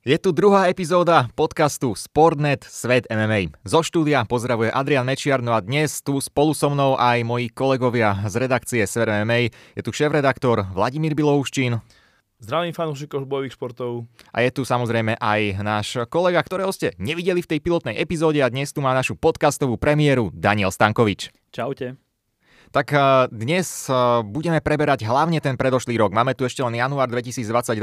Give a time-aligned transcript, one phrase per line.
[0.00, 3.52] Je tu druhá epizóda podcastu Sportnet Svet MMA.
[3.68, 8.16] Zo štúdia pozdravuje Adrian Mečiar, no a dnes tu spolu so mnou aj moji kolegovia
[8.24, 9.52] z redakcie Svet MMA.
[9.76, 11.84] Je tu šéf-redaktor Vladimír Bilouščín.
[12.40, 14.08] Zdravím fanúšikov bojových športov.
[14.32, 18.48] A je tu samozrejme aj náš kolega, ktorého ste nevideli v tej pilotnej epizóde a
[18.48, 21.28] dnes tu má našu podcastovú premiéru Daniel Stankovič.
[21.52, 22.00] Čaute.
[22.70, 23.02] Tak eh,
[23.34, 26.14] dnes eh, budeme preberať hlavne ten predošlý rok.
[26.14, 27.74] Máme tu ešte len január 2022.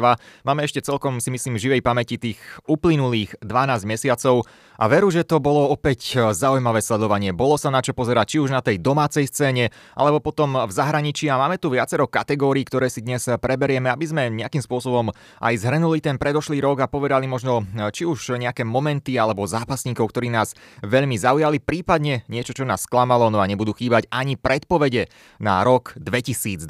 [0.48, 2.40] Máme ešte celkom, si myslím, živej pamäti tých
[2.72, 4.48] uplynulých 12 mesiacov.
[4.78, 7.34] A veru, že to bolo opäť eh, zaujímavé sledovanie.
[7.36, 11.28] Bolo sa na čo pozerať, či už na tej domácej scéne, alebo potom v zahraničí.
[11.28, 16.00] A máme tu viacero kategórií, ktoré si dnes preberieme, aby sme nejakým spôsobom aj zhrnuli
[16.00, 20.54] ten predošlý rok a povedali možno či už nejaké momenty alebo zápasníkov, ktorí nás
[20.86, 25.08] veľmi zaujali, prípadne niečo, čo nás sklamalo, no a nebudú chýbať ani predpo predpovede
[25.40, 26.68] na rok 2022.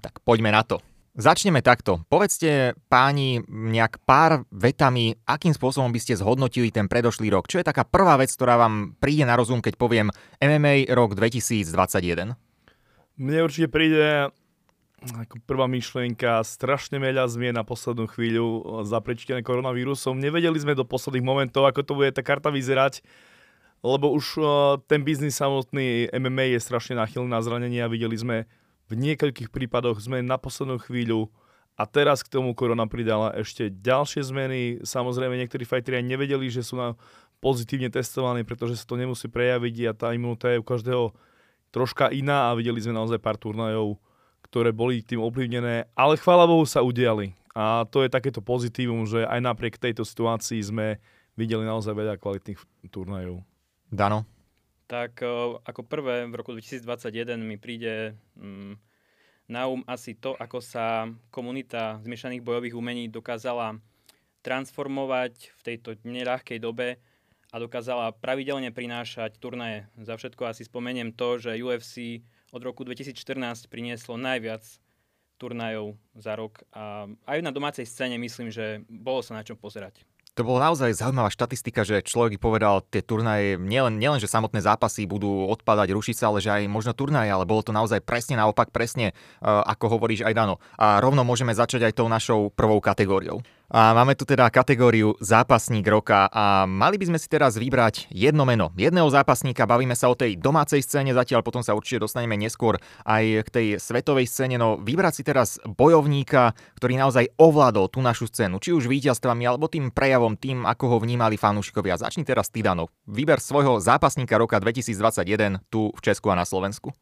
[0.00, 0.93] Tak poďme na to.
[1.14, 2.02] Začneme takto.
[2.10, 7.46] Povedzte páni nejak pár vetami, akým spôsobom by ste zhodnotili ten predošlý rok.
[7.46, 10.10] Čo je taká prvá vec, ktorá vám príde na rozum, keď poviem
[10.42, 12.34] MMA rok 2021?
[13.14, 14.34] Mne určite príde
[15.06, 20.18] ako prvá myšlienka strašne veľa zmien na poslednú chvíľu zaprečitené koronavírusom.
[20.18, 23.06] Nevedeli sme do posledných momentov, ako to bude tá karta vyzerať
[23.84, 24.40] lebo už
[24.88, 27.84] ten biznis samotný MMA je strašne náchylný na zranenia.
[27.92, 28.48] Videli sme
[28.88, 31.32] v niekoľkých prípadoch sme na poslednú chvíľu
[31.74, 34.60] a teraz k tomu korona pridala ešte ďalšie zmeny.
[34.86, 36.94] Samozrejme, niektorí fighteri aj nevedeli, že sú na
[37.42, 41.12] pozitívne testovaní, pretože sa to nemusí prejaviť a tá imunita je u každého
[41.74, 43.98] troška iná a videli sme naozaj pár turnajov,
[44.46, 47.34] ktoré boli tým ovplyvnené, ale chvála Bohu sa udiali.
[47.54, 50.98] A to je takéto pozitívum, že aj napriek tejto situácii sme
[51.34, 52.58] videli naozaj veľa kvalitných
[52.90, 53.42] turnajov.
[53.90, 54.26] Dano?
[54.84, 55.24] Tak
[55.64, 58.76] ako prvé v roku 2021 mi príde mm,
[59.48, 63.80] na um asi to, ako sa komunita zmiešaných bojových umení dokázala
[64.44, 67.00] transformovať v tejto neľahkej dobe
[67.48, 69.88] a dokázala pravidelne prinášať turnaje.
[69.96, 72.20] Za všetko asi spomeniem to, že UFC
[72.52, 74.62] od roku 2014 prinieslo najviac
[75.40, 80.04] turnajov za rok a aj na domácej scéne myslím, že bolo sa na čom pozerať.
[80.34, 85.06] To bola naozaj zaujímavá štatistika, že človek povedal, tie turnaje, nielen, nielen, že samotné zápasy
[85.06, 88.74] budú odpadať, rušiť sa, ale že aj možno turnaje, ale bolo to naozaj presne naopak,
[88.74, 90.58] presne uh, ako hovoríš aj Dano.
[90.74, 93.46] A rovno môžeme začať aj tou našou prvou kategóriou.
[93.74, 98.46] A máme tu teda kategóriu zápasník roka a mali by sme si teraz vybrať jedno
[98.46, 102.78] meno, jedného zápasníka, bavíme sa o tej domácej scéne zatiaľ, potom sa určite dostaneme neskôr
[103.02, 108.30] aj k tej svetovej scéne, no vybrať si teraz bojovníka, ktorý naozaj ovládol tú našu
[108.30, 111.98] scénu, či už víťazstvami alebo tým prejavom, tým ako ho vnímali fanúšikovia.
[111.98, 112.94] Začni teraz ty, Dano.
[113.10, 116.94] Vyber svojho zápasníka roka 2021 tu v Česku a na Slovensku.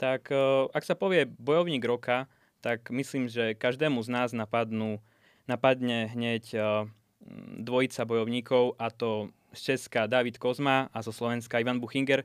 [0.00, 2.32] Tak eh, ak sa povie bojovník roka,
[2.64, 5.04] tak myslím, že každému z nás napadnú
[5.46, 6.62] napadne hneď eh,
[7.62, 12.24] dvojica bojovníkov a to z Česka David Kozma a zo Slovenska Ivan Buchinger.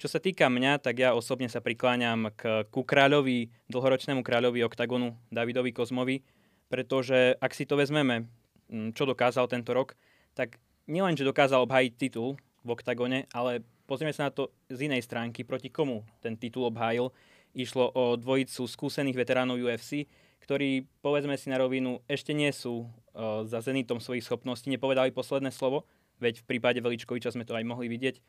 [0.00, 5.12] Čo sa týka mňa, tak ja osobne sa prikláňam k, ku kráľovi, dlhoročnému kráľovi oktagonu
[5.28, 6.24] Davidovi Kozmovi,
[6.72, 8.24] pretože ak si to vezmeme,
[8.72, 9.92] mm, čo dokázal tento rok,
[10.32, 10.56] tak
[10.88, 15.44] nielen, že dokázal obhájiť titul v oktagone, ale pozrieme sa na to z inej stránky,
[15.44, 17.12] proti komu ten titul obhájil.
[17.50, 20.06] Išlo o dvojicu skúsených veteránov UFC,
[20.40, 25.52] ktorí, povedzme si na rovinu, ešte nie sú uh, za zenitom svojich schopností, nepovedali posledné
[25.52, 25.86] slovo,
[26.18, 28.20] veď v prípade Veličkoviča sme to aj mohli vidieť.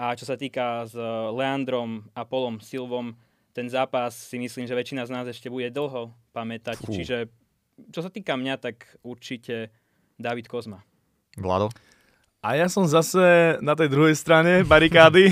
[0.00, 0.96] A čo sa týka s
[1.36, 3.12] Leandrom a Polom Silvom,
[3.52, 6.80] ten zápas si myslím, že väčšina z nás ešte bude dlho pamätať.
[6.80, 6.96] Fú.
[6.96, 7.28] Čiže
[7.92, 9.68] čo sa týka mňa, tak určite
[10.16, 10.80] David Kozma.
[11.36, 11.68] Vlado?
[12.42, 15.30] A ja som zase na tej druhej strane barikády.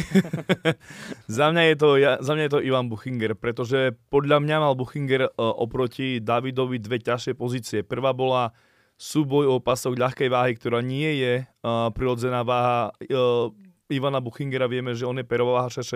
[1.27, 4.79] za, mňa je to, ja, za mňa je to Ivan Buchinger, pretože podľa mňa mal
[4.79, 7.83] Buchinger uh, oproti Davidovi dve ťažšie pozície.
[7.83, 8.55] Prvá bola
[8.95, 13.51] súboj o pasok ľahkej váhy, ktorá nie je uh, prirodzená váha uh,
[13.91, 14.71] Ivana Buchingera.
[14.71, 15.91] Vieme, že on je perová váha 6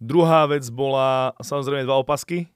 [0.00, 2.48] Druhá vec bola samozrejme dva opasky,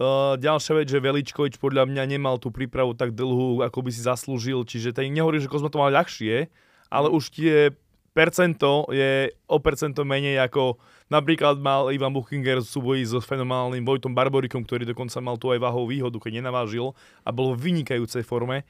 [0.00, 4.00] Uh, ďalšia vec, že Veličkovič podľa mňa nemal tú prípravu tak dlhú, ako by si
[4.00, 6.48] zaslúžil, čiže tady nehovorí, že Kozma to mal ľahšie,
[6.88, 7.68] ale už tie
[8.16, 10.80] percento je o percento menej ako
[11.12, 15.92] napríklad mal Ivan Buchinger súboji so fenomenálnym Vojtom Barborikom, ktorý dokonca mal tu aj váhovú
[15.92, 18.64] výhodu, keď nenavážil a bol v vynikajúcej forme.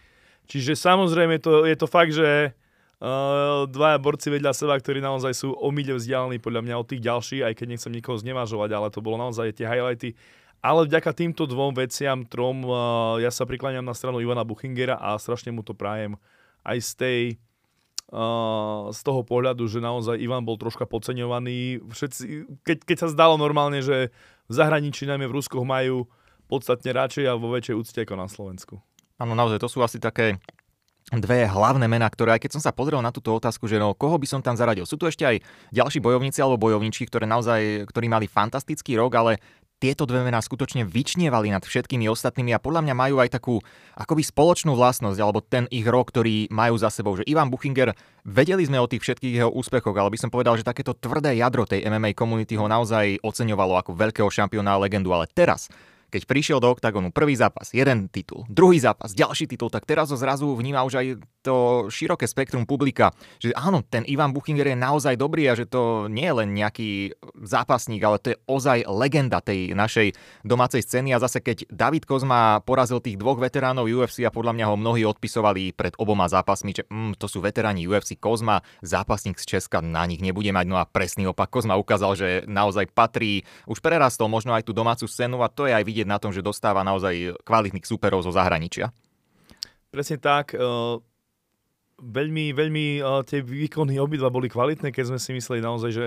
[0.51, 5.55] Čiže samozrejme to, je to fakt, že uh, dvaja borci vedľa seba, ktorí naozaj sú
[5.55, 8.99] o mile vzdialení podľa mňa od tých ďalších, aj keď nechcem nikoho znevažovať, ale to
[8.99, 10.19] bolo naozaj tie highlighty
[10.61, 15.17] ale vďaka týmto dvom veciam, trom, uh, ja sa prikláňam na stranu Ivana Buchingera a
[15.17, 16.21] strašne mu to prajem
[16.65, 17.21] aj z tej
[18.13, 21.81] uh, z toho pohľadu, že naozaj Ivan bol troška podceňovaný.
[21.89, 22.23] Všetci,
[22.63, 24.13] keď, keď sa zdalo normálne, že
[24.47, 26.05] v zahraničí, najmä v Ruskoch, majú
[26.51, 28.75] podstatne radšej a vo väčšej úcte ako na Slovensku.
[29.21, 30.43] Áno, naozaj, to sú asi také
[31.11, 34.15] dve hlavné mená, ktoré aj keď som sa pozrel na túto otázku, že no, koho
[34.15, 34.87] by som tam zaradil.
[34.87, 35.43] Sú tu ešte aj
[35.75, 39.43] ďalší bojovníci alebo bojovničky, ktoré naozaj, ktorí mali fantastický rok, ale
[39.81, 43.55] tieto dve mená skutočne vyčnievali nad všetkými ostatnými a podľa mňa majú aj takú
[43.97, 47.17] akoby spoločnú vlastnosť, alebo ten ich rok, ktorý majú za sebou.
[47.17, 47.97] Že Ivan Buchinger,
[48.29, 51.65] vedeli sme o tých všetkých jeho úspechoch, ale by som povedal, že takéto tvrdé jadro
[51.65, 55.17] tej MMA komunity ho naozaj oceňovalo ako veľkého šampióna a legendu.
[55.17, 55.73] Ale teraz
[56.11, 60.19] keď prišiel do OKTAGONu prvý zápas, jeden titul, druhý zápas, ďalší titul, tak teraz ho
[60.19, 61.07] zrazu vníma už aj
[61.41, 66.11] to široké spektrum publika, že áno, ten Ivan Buchinger je naozaj dobrý a že to
[66.13, 70.13] nie je len nejaký zápasník, ale to je ozaj legenda tej našej
[70.45, 71.17] domácej scény.
[71.17, 75.03] A zase keď David Kozma porazil tých dvoch veteránov UFC a podľa mňa ho mnohí
[75.09, 80.05] odpisovali pred oboma zápasmi, že mm, to sú veteráni UFC Kozma, zápasník z Česka na
[80.05, 84.53] nich nebude mať, no a presný opak Kozma ukázal, že naozaj patrí, už prerastol možno
[84.53, 87.85] aj tú domácu scénu a to je aj vidieť na tom, že dostáva naozaj kvalitných
[87.85, 88.93] superov zo zahraničia.
[89.91, 90.55] Presne tak.
[90.55, 91.03] Uh
[92.01, 96.07] veľmi, veľmi uh, tie výkony obidva boli kvalitné, keď sme si mysleli naozaj, že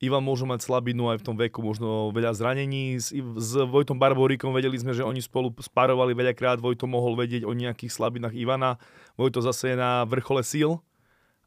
[0.00, 2.96] Ivan môže mať slabinu aj v tom veku, možno veľa zranení.
[2.96, 6.56] S, s Vojtom Barboríkom vedeli sme, že oni spolu spárovali veľakrát.
[6.56, 8.80] Vojto mohol vedieť o nejakých slabinách Ivana.
[9.20, 10.80] Vojto zase je na vrchole síl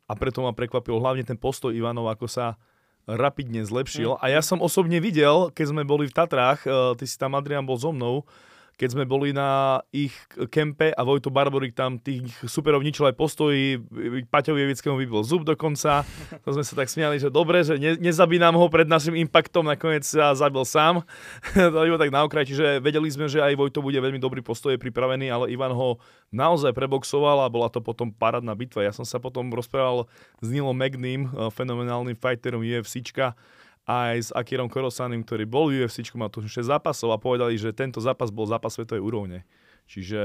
[0.05, 2.61] a preto ma prekvapil hlavne ten postoj Ivanov, ako sa
[3.07, 4.15] rapidne zlepšil.
[4.15, 4.19] Mm.
[4.19, 7.67] A ja som osobne videl, keď sme boli v Tatrách, uh, ty si tam, Adrian,
[7.67, 8.23] bol so mnou,
[8.73, 10.13] keď sme boli na ich
[10.49, 13.77] kempe a Vojto Barborik tam tých superov ničil aj postoji,
[14.27, 16.01] Paťovi Jevickému vybil zub dokonca.
[16.41, 20.01] To sme sa tak smiali, že dobre, že ne, nezabínam ho pred našim impactom, nakoniec
[20.01, 21.05] sa zabil sám.
[21.53, 24.73] to iba tak na okraj, čiže vedeli sme, že aj Vojto bude veľmi dobrý postoj
[24.81, 26.01] pripravený, ale Ivan ho
[26.33, 28.89] naozaj preboxoval a bola to potom parádna bitva.
[28.89, 30.09] Ja som sa potom rozprával
[30.41, 33.37] s Nilom Magnim, fenomenálnym fighterom UFCčka,
[33.83, 37.75] aj s Akirom Korosanim, ktorý bol v UFC, mal tu 6 zápasov a povedali, že
[37.75, 39.43] tento zápas bol zápas svetovej úrovne.
[39.91, 40.19] Čiže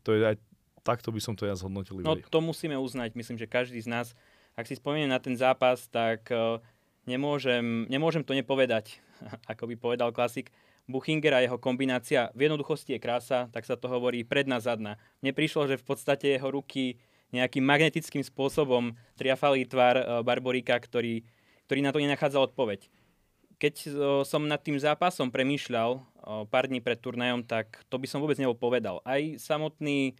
[0.00, 0.36] to je aj
[0.82, 2.00] takto by som to ja zhodnotil.
[2.00, 4.06] No to musíme uznať, myslím, že každý z nás,
[4.58, 6.58] ak si spomenie na ten zápas, tak uh,
[7.04, 8.98] nemôžem, nemôžem to nepovedať,
[9.52, 10.50] ako by povedal klasik.
[10.90, 14.98] Buchinger a jeho kombinácia v jednoduchosti je krása, tak sa to hovorí predná zadná.
[15.22, 16.98] Mne prišlo, že v podstate jeho ruky
[17.30, 21.22] nejakým magnetickým spôsobom triafali tvar uh, Barborika, ktorý,
[21.70, 22.90] ktorý na to nenachádza odpoveď
[23.62, 23.74] keď
[24.26, 26.02] som nad tým zápasom premýšľal
[26.50, 28.98] pár dní pred turnajom, tak to by som vôbec nebol povedal.
[29.06, 30.18] Aj samotný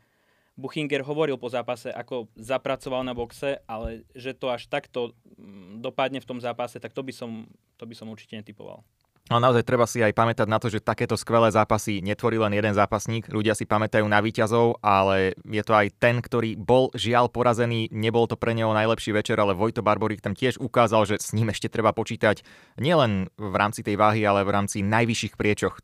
[0.54, 6.20] Buchinger hovoril po zápase, ako zapracoval na boxe, ale že to až takto mm, dopadne
[6.20, 7.48] v tom zápase, tak to by som,
[7.80, 8.84] to by som určite netypoval.
[9.30, 12.74] No naozaj treba si aj pamätať na to, že takéto skvelé zápasy netvorí len jeden
[12.74, 13.30] zápasník.
[13.30, 17.86] Ľudia si pamätajú na výťazov, ale je to aj ten, ktorý bol žiaľ porazený.
[17.94, 21.54] Nebol to pre neho najlepší večer, ale Vojto Barborík tam tiež ukázal, že s ním
[21.54, 22.42] ešte treba počítať
[22.82, 25.78] nielen v rámci tej váhy, ale v rámci najvyšších priečoch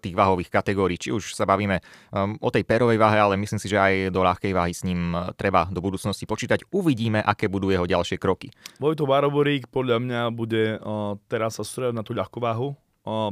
[0.00, 0.96] tých váhových kategórií.
[0.96, 4.24] Či už sa bavíme um, o tej perovej váhe, ale myslím si, že aj do
[4.24, 6.66] ľahkej váhy s ním uh, treba do budúcnosti počítať.
[6.72, 8.50] Uvidíme, aké budú jeho ďalšie kroky.
[8.80, 10.80] Vojto Barborík podľa mňa bude
[11.28, 12.79] teraz sa na tú ľahkú váhu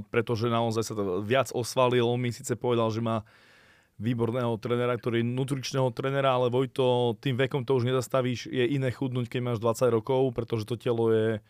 [0.09, 2.09] pretože naozaj sa to viac osvalil.
[2.09, 3.26] On mi síce povedal, že má
[3.99, 8.94] výborného trenera, ktorý je nutričného trenera, ale Vojto, tým vekom to už nezastavíš, je iné
[8.94, 11.43] chudnúť, keď máš 20 rokov, pretože to telo je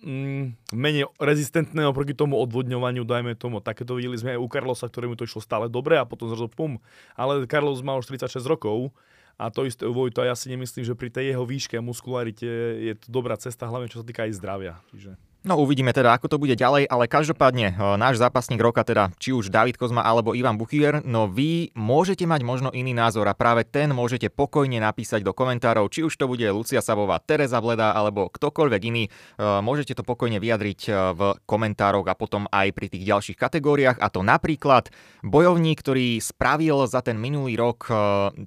[0.00, 3.60] mm, menej rezistentné oproti tomu odvodňovaniu, dajme tomu.
[3.60, 6.80] Takéto videli sme aj u Carlosa, ktorému to išlo stále dobre a potom zrazu pum.
[7.12, 8.96] Ale Carlos má už 36 rokov
[9.36, 10.24] a to isté u Vojto.
[10.24, 12.48] Ja si nemyslím, že pri tej jeho výške a muskularite
[12.88, 14.80] je to dobrá cesta, hlavne čo sa týka aj zdravia.
[14.96, 15.12] Čiže...
[15.46, 19.30] No uvidíme teda, ako to bude ďalej, ale každopádne eh, náš zápasník roka, teda či
[19.30, 23.62] už David Kozma alebo Ivan Buchier, no vy môžete mať možno iný názor a práve
[23.62, 28.26] ten môžete pokojne napísať do komentárov, či už to bude Lucia Sabová, Teresa Bleda alebo
[28.26, 33.06] ktokoľvek iný, eh, môžete to pokojne vyjadriť eh, v komentároch a potom aj pri tých
[33.06, 34.90] ďalších kategóriách a to napríklad
[35.22, 37.86] bojovník, ktorý spravil za ten minulý rok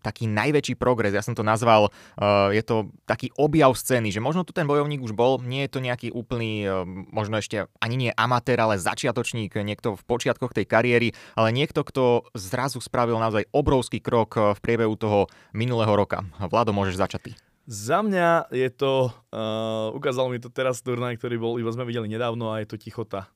[0.03, 1.91] taký najväčší progres, ja som to nazval,
[2.51, 5.79] je to taký objav scény, že možno tu ten bojovník už bol, nie je to
[5.79, 6.68] nejaký úplný
[7.10, 12.27] možno ešte ani nie amatér, ale začiatočník, niekto v počiatkoch tej kariéry, ale niekto, kto
[12.34, 16.25] zrazu spravil naozaj obrovský krok eh, v priebehu toho minulého roka.
[16.39, 17.31] Vlado, môžeš začať ty.
[17.69, 22.10] Za mňa je to, uh, ukázal mi to teraz turnaj, ktorý bol, iba sme videli
[22.10, 23.29] nedávno a je to Tichota.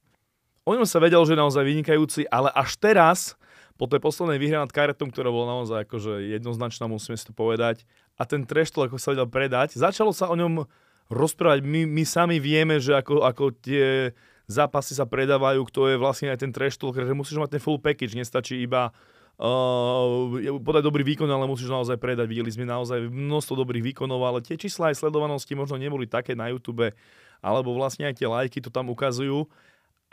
[0.66, 3.38] O ňom sa vedel, že je naozaj vynikajúci, ale až teraz,
[3.78, 7.86] po tej poslednej výhre nad Karetom, ktorá bola naozaj akože jednoznačná, musíme si to povedať,
[8.18, 10.66] a ten treštol, ako sa vedel predať, začalo sa o ňom
[11.14, 11.62] rozprávať.
[11.62, 14.12] My, my sami vieme, že ako, ako tie
[14.50, 17.80] zápasy sa predávajú, kto je vlastne aj ten trash talk, že musíš mať ten full
[17.80, 18.92] package, nestačí iba
[19.40, 22.28] uh, podať dobrý výkon, ale musíš naozaj predať.
[22.28, 26.52] Videli sme naozaj množstvo dobrých výkonov, ale tie čísla aj sledovanosti možno neboli také na
[26.52, 26.92] YouTube,
[27.40, 29.48] alebo vlastne aj tie lajky to tam ukazujú.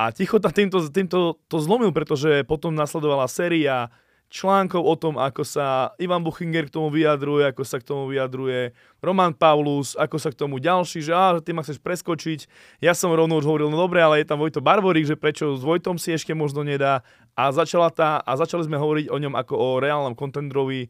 [0.01, 3.93] A Tichota týmto, týmto to zlomil, pretože potom nasledovala séria
[4.31, 8.71] článkov o tom, ako sa Ivan Buchinger k tomu vyjadruje, ako sa k tomu vyjadruje
[9.03, 12.47] Roman Paulus, ako sa k tomu ďalší, že á, ty ma chceš preskočiť.
[12.79, 15.67] Ja som rovno už hovoril, no dobre, ale je tam Vojto Barborík, že prečo s
[15.67, 17.03] Vojtom si ešte možno nedá.
[17.35, 20.87] A, začala tá, a začali sme hovoriť o ňom ako o reálnom kontendrovi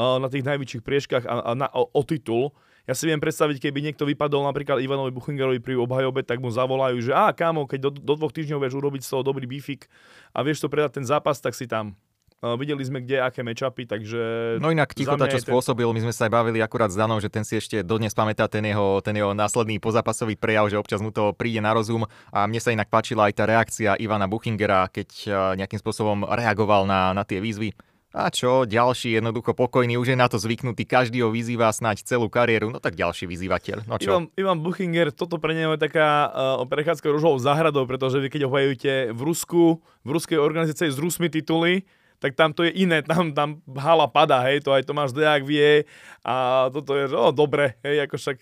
[0.00, 2.56] uh, na tých najväčších prieškach a, a na, o, o titul.
[2.88, 7.04] Ja si viem predstaviť, keby niekto vypadol napríklad Ivanovi Buchingerovi pri obhajobe, tak mu zavolajú,
[7.04, 9.92] že a kámo, keď do, do dvoch týždňov vieš urobiť z toho dobrý bifik
[10.32, 11.92] a vieš to predať ten zápas, tak si tam.
[12.38, 14.20] Uh, videli sme, kde aké mečapy, takže...
[14.62, 15.50] No inak Tichota, čo ten...
[15.50, 18.46] spôsobil, my sme sa aj bavili akurát s Danom, že ten si ešte dodnes pamätá
[18.46, 22.46] ten jeho, ten jeho následný pozápasový prejav, že občas mu to príde na rozum a
[22.46, 27.10] mne sa inak páčila aj tá reakcia Ivana Buchingera, keď uh, nejakým spôsobom reagoval na,
[27.10, 27.74] na tie výzvy.
[28.14, 32.30] A čo, ďalší jednoducho pokojný, už je na to zvyknutý, každý ho vyzýva snáď celú
[32.30, 33.84] kariéru, no tak ďalší vyzývateľ.
[33.84, 34.14] No čo?
[34.14, 38.46] Ivan, Ivan Buchinger, toto pre neho je taká uh, prechádzka ružovou záhradou, pretože vy keď
[38.46, 38.54] ho
[39.10, 41.82] v Rusku, v ruskej organizácii s Rusmi tituly,
[42.18, 45.86] tak tam to je iné, tam, tam hala pada, hej, to aj Tomáš Dejak vie
[46.26, 48.36] a toto je, no dobre, hej, ako však,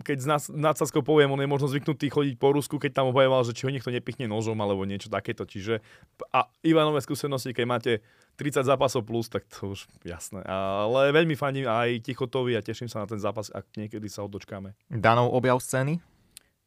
[0.00, 3.44] keď z nás nadsázkou poviem, on je možno zvyknutý chodiť po Rusku, keď tam obajoval,
[3.44, 5.84] že či ho niekto nepichne nožom alebo niečo takéto, čiže
[6.32, 7.92] a Ivanové skúsenosti, keď máte
[8.40, 13.04] 30 zápasov plus, tak to už jasné, ale veľmi faním aj Tichotovi a teším sa
[13.04, 14.72] na ten zápas, ak niekedy sa ho dočkáme.
[14.88, 16.00] Danov objav scény?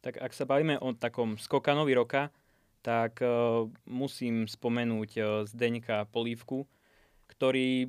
[0.04, 2.28] Tak ak sa bavíme o takom skokanovi roka,
[2.84, 6.68] tak uh, musím spomenúť uh, Zdeňka Polívku,
[7.32, 7.88] ktorý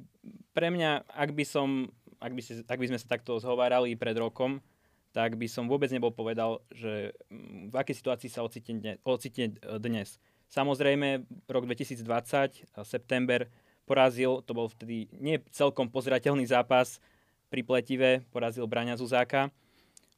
[0.56, 1.92] pre mňa, ak by, som,
[2.24, 4.64] ak, by si, ak by sme sa takto zhovárali pred rokom,
[5.12, 8.96] tak by som vôbec nebol povedal, že mm, v akej situácii sa ocitne.
[9.04, 10.16] Ocitne dnes.
[10.48, 13.52] Samozrejme, rok 2020, september,
[13.84, 17.04] porazil, to bol vtedy nie celkom pozrateľný zápas,
[17.50, 19.54] pri pletive porazil Braňa Zuzáka.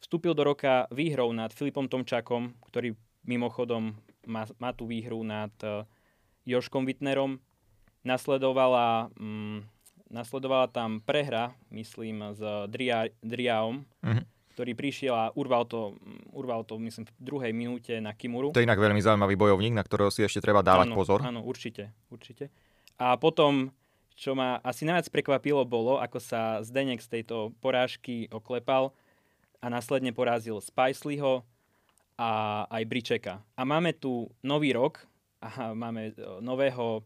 [0.02, 2.96] Vstúpil do roka výhrou nad Filipom Tomčakom, ktorý
[3.28, 5.88] mimochodom má, má tú výhru nad uh,
[6.44, 7.40] Joškom Wittnerom.
[8.06, 9.64] Nasledovala, um,
[10.08, 12.40] nasledovala tam prehra, myslím, s
[12.72, 14.24] Dria, Driaom, uh-huh.
[14.56, 16.00] ktorý prišiel a urval to,
[16.32, 18.56] urval to, myslím, v druhej minúte na Kimuru.
[18.56, 21.20] To je inak veľmi zaujímavý bojovník, na ktorého si ešte treba dávať áno, pozor.
[21.20, 22.48] Áno, určite, určite.
[22.96, 23.76] A potom,
[24.16, 28.96] čo ma asi najviac prekvapilo, bolo, ako sa Zdenek z tejto porážky oklepal
[29.60, 31.44] a následne porazil Spicelyho,
[32.18, 33.46] a aj Bričeka.
[33.54, 35.06] A máme tu nový rok
[35.38, 37.06] a máme e, nového,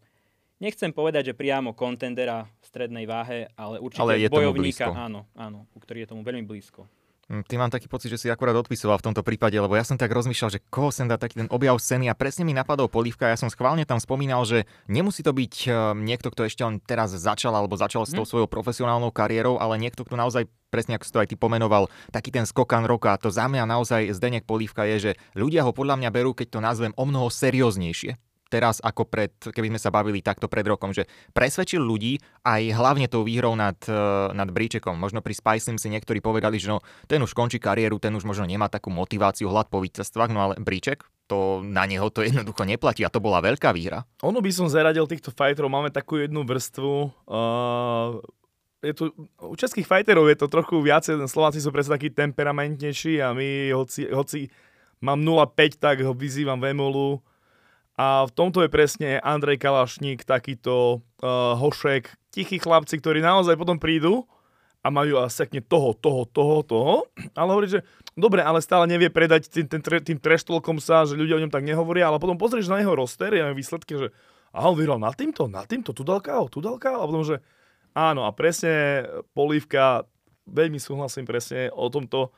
[0.64, 6.08] nechcem povedať, že priamo kontendera v strednej váhe, ale určite ale bojovníka, áno, áno, ktorý
[6.08, 6.88] je tomu veľmi blízko.
[7.32, 9.96] Hm, ty mám taký pocit, že si akurát odpisoval v tomto prípade, lebo ja som
[9.96, 13.32] tak rozmýšľal, že koho sem dá taký ten objav scény a presne mi napadol Polívka.
[13.32, 17.16] Ja som schválne tam spomínal, že nemusí to byť uh, niekto, kto ešte len teraz
[17.16, 18.32] začal alebo začal s tou hm.
[18.36, 22.36] svojou profesionálnou kariérou, ale niekto, kto naozaj presne ako si to aj ty pomenoval, taký
[22.36, 23.16] ten skokan roka.
[23.24, 26.60] To za mňa naozaj Zdenek Polívka je, že ľudia ho podľa mňa berú, keď to
[26.60, 28.20] nazvem o mnoho serióznejšie
[28.52, 33.08] teraz ako pred, keby sme sa bavili takto pred rokom, že presvedčil ľudí aj hlavne
[33.08, 33.96] tou výhrou nad, e,
[34.36, 35.00] nad Bríčekom.
[35.00, 38.44] Možno pri Spice si niektorí povedali, že no, ten už končí kariéru, ten už možno
[38.44, 43.08] nemá takú motiváciu hlad po víťazstvách, no ale Bríček, to na neho to jednoducho neplatí
[43.08, 44.04] a to bola veľká výhra.
[44.20, 46.92] Ono by som zaradil týchto fighterov, máme takú jednu vrstvu,
[47.32, 48.20] uh,
[48.82, 49.04] je tu,
[49.40, 54.10] u českých fighterov je to trochu viacej, Slováci sú presne takí temperamentnejší a my, hoci,
[54.10, 54.50] hoci
[55.00, 57.22] mám 0,5, tak ho vyzývam Vemolu,
[58.02, 63.78] a v tomto je presne Andrej Kalašník, takýto uh, hošek, tichí chlapci, ktorí naozaj potom
[63.78, 64.26] prídu
[64.82, 66.96] a majú a sekne toho, toho, toho, toho.
[67.38, 67.86] Ale hovorí, že
[68.18, 71.62] dobre, ale stále nevie predať tým, tým, tým treštolkom sa, že ľudia o ňom tak
[71.62, 74.10] nehovoria, ale potom pozrieš na jeho roster a výsledky, že
[74.50, 77.06] a on vyhral nad týmto, nad týmto, tu dal KO, tu dal KO.
[77.06, 77.38] A potom, že
[77.94, 79.06] áno, a presne
[79.38, 80.10] Polívka,
[80.50, 82.34] veľmi súhlasím presne o tomto,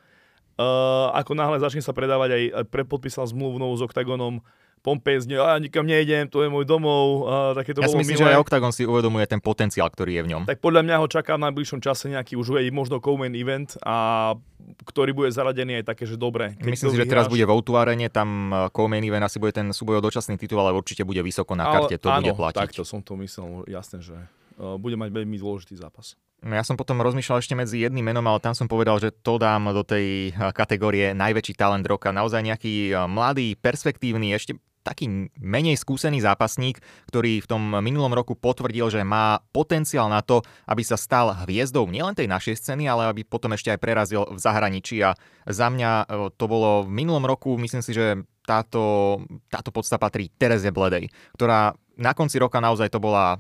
[0.60, 4.44] uh, ako náhle začne sa predávať aj, aj prepodpísal zmluvnou s Octagonom,
[4.84, 7.24] pompezne, a nikam nejdem, to je môj domov.
[7.32, 10.30] A takéto ja si myslím, že aj Octagon si uvedomuje ten potenciál, ktorý je v
[10.36, 10.42] ňom.
[10.44, 14.36] Tak podľa mňa ho čaká v najbližšom čase nejaký už aj možno co-main event, a
[14.84, 16.60] ktorý bude zaradený aj také, že dobre.
[16.60, 20.04] Myslím si, že teraz bude v Outuarene, tam co-main event asi bude ten súboj o
[20.04, 22.60] dočasný titul, ale určite bude vysoko na karte, to áno, bude platiť.
[22.68, 24.20] takto som to myslel, jasné, že
[24.60, 26.20] bude mať veľmi dôležitý zápas.
[26.44, 29.40] No ja som potom rozmýšľal ešte medzi jedným menom, ale tam som povedal, že to
[29.40, 32.12] dám do tej kategórie najväčší talent roka.
[32.12, 38.92] Naozaj nejaký mladý, perspektívny, ešte taký menej skúsený zápasník, ktorý v tom minulom roku potvrdil,
[38.92, 43.24] že má potenciál na to, aby sa stal hviezdou nielen tej našej scény, ale aby
[43.24, 45.00] potom ešte aj prerazil v zahraničí.
[45.02, 45.16] A
[45.48, 50.28] za mňa e, to bolo v minulom roku, myslím si, že táto, táto podsta patrí
[50.36, 51.08] Tereze Bledej,
[51.40, 53.40] ktorá na konci roka naozaj to bola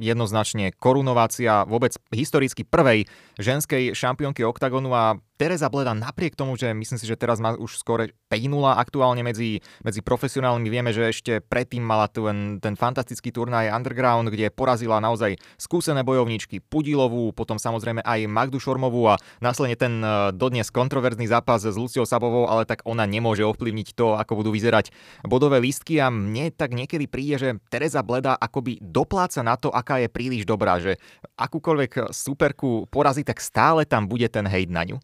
[0.00, 3.06] jednoznačne korunovácia vôbec historicky prvej
[3.38, 7.80] ženskej šampiónky OKTAGONu a Teresa Bleda napriek tomu, že myslím si, že teraz má už
[7.80, 13.72] skore 5 aktuálne medzi, medzi profesionálmi, vieme, že ešte predtým mala ten, ten fantastický turnaj
[13.72, 20.04] Underground, kde porazila naozaj skúsené bojovníčky Pudilovú, potom samozrejme aj Magdu Šormovú a následne ten
[20.04, 24.52] e, dodnes kontroverzný zápas s Luciou Sabovou, ale tak ona nemôže ovplyvniť to, ako budú
[24.52, 24.92] vyzerať
[25.24, 30.04] bodové lístky a mne tak niekedy príde, že Teresa Bleda akoby dopláca na to, aká
[30.04, 31.00] je príliš dobrá, že
[31.40, 35.00] akúkoľvek superku porazí, tak stále tam bude ten hejt na ňu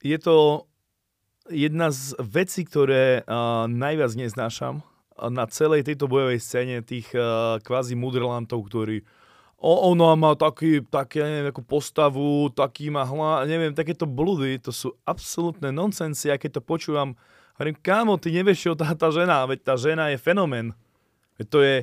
[0.00, 0.66] je to
[1.48, 4.84] jedna z vecí, ktoré uh, najviac neznášam
[5.20, 9.04] na celej tejto bojovej scéne tých uh, kvázi mudrlantov, ktorí
[9.60, 14.72] o, ona má taký, také, neviem, ako postavu, taký má hla, neviem, takéto bludy, to
[14.72, 17.12] sú absolútne nonsensy, a keď to počúvam,
[17.60, 20.72] hovorím, kámo, ty nevieš, čo tá, tá žena, veď tá žena je fenomén.
[21.36, 21.76] Veď to je,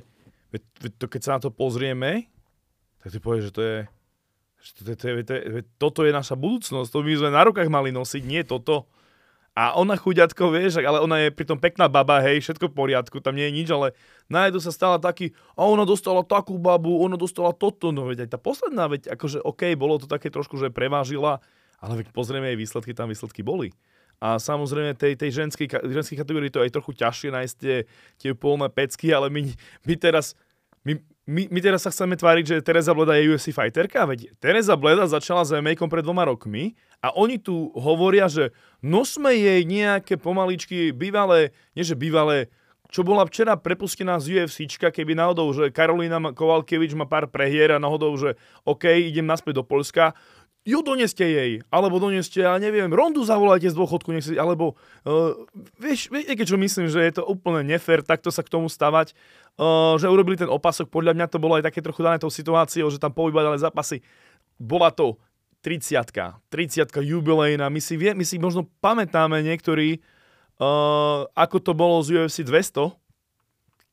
[0.50, 2.26] veď, veď to, keď sa na to pozrieme,
[3.06, 3.78] tak ty povieš, že to je,
[4.58, 5.34] to, to, to, to,
[5.78, 8.90] toto je naša budúcnosť, to by sme na rukách mali nosiť, nie toto.
[9.58, 13.34] A ona chuďatko, vieš, ale ona je pritom pekná baba, hej, všetko v poriadku, tam
[13.34, 13.98] nie je nič, ale
[14.30, 18.38] nájdu sa stala taký, a ona dostala takú babu, ona dostala toto, no veď aj
[18.38, 21.42] tá posledná, veď akože OK, bolo to také trošku, že prevážila,
[21.82, 23.74] ale veď pozrieme jej výsledky, tam výsledky boli.
[24.22, 27.78] A samozrejme tej, tej ženskej, ženskej kategórii to je aj trochu ťažšie nájsť tie,
[28.18, 29.42] tie polné pecky, ale my,
[29.86, 30.38] my teraz,
[30.86, 34.80] my, my, my teraz sa chceme tváriť, že Teresa Bleda je UFC fighterka, veď Teresa
[34.80, 40.16] Bleda začala s mma pred dvoma rokmi a oni tu hovoria, že nosme jej nejaké
[40.16, 42.48] pomaličky bývalé, nie že bývalé,
[42.88, 47.84] čo bola včera prepustená z UFC, keby náhodou, že Karolina Kovalkevič má pár prehier a
[47.84, 50.16] náhodou, že OK, idem naspäť do Polska,
[50.68, 54.76] ju doneste jej, alebo doneste, ja neviem, Rondu zavolajte z dôchodku, nech si, alebo,
[55.08, 55.32] uh,
[55.80, 59.16] vieš, viete, čo myslím, že je to úplne nefér takto sa k tomu stavať,
[59.56, 62.92] uh, že urobili ten opasok, podľa mňa to bolo aj také trochu dané tou situáciou,
[62.92, 64.04] že tam povybadali zápasy.
[64.60, 65.16] Bola to
[65.64, 66.04] 30
[66.52, 70.04] 30 jubilejná, my si, vie, my si možno pamätáme niektorí,
[70.60, 72.92] uh, ako to bolo z UFC 200,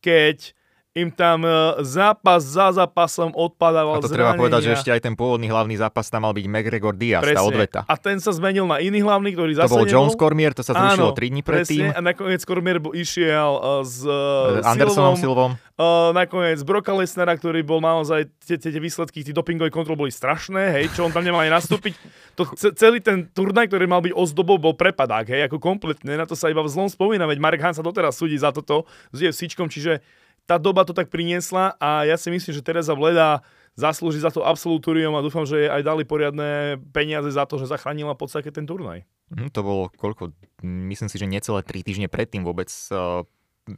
[0.02, 0.58] keď
[0.94, 4.14] im tam e, zápas za zápasom odpadával A to zranenia.
[4.14, 7.34] treba povedať, že ešte aj ten pôvodný hlavný zápas tam mal byť McGregor Diaz, presne.
[7.34, 7.80] tá odveta.
[7.90, 9.90] A ten sa zmenil na iný hlavný, ktorý to zase bol nebol.
[9.90, 11.90] Jones Cormier, to sa zrušilo 3 dní predtým.
[11.90, 15.58] Presne, a nakoniec Cormier išiel uh, s uh, Andersonom Silvom.
[15.74, 20.70] Uh, nakoniec Broka Lesnera, ktorý bol naozaj, tie, tie výsledky tých dopingových kontrol boli strašné,
[20.78, 21.98] hej, čo on tam nemal aj nastúpiť.
[22.38, 26.14] To, celý ten turnaj, ktorý mal byť ozdobou, bol prepadák, hej, ako kompletne.
[26.14, 28.86] Na to sa iba v zlom spomína, veď Marek Han sa doteraz súdi za toto
[29.10, 30.02] s UFC, čiže
[30.44, 33.40] tá doba to tak priniesla a ja si myslím, že Teresa Vleda
[33.74, 38.14] zaslúži za to absolutórium a dúfam, že aj dali poriadne peniaze za to, že zachránila
[38.14, 39.02] v podstate ten turnaj.
[39.34, 40.30] Mm, to bolo koľko?
[40.62, 43.26] Myslím si, že necelé 3 týždne predtým vôbec uh,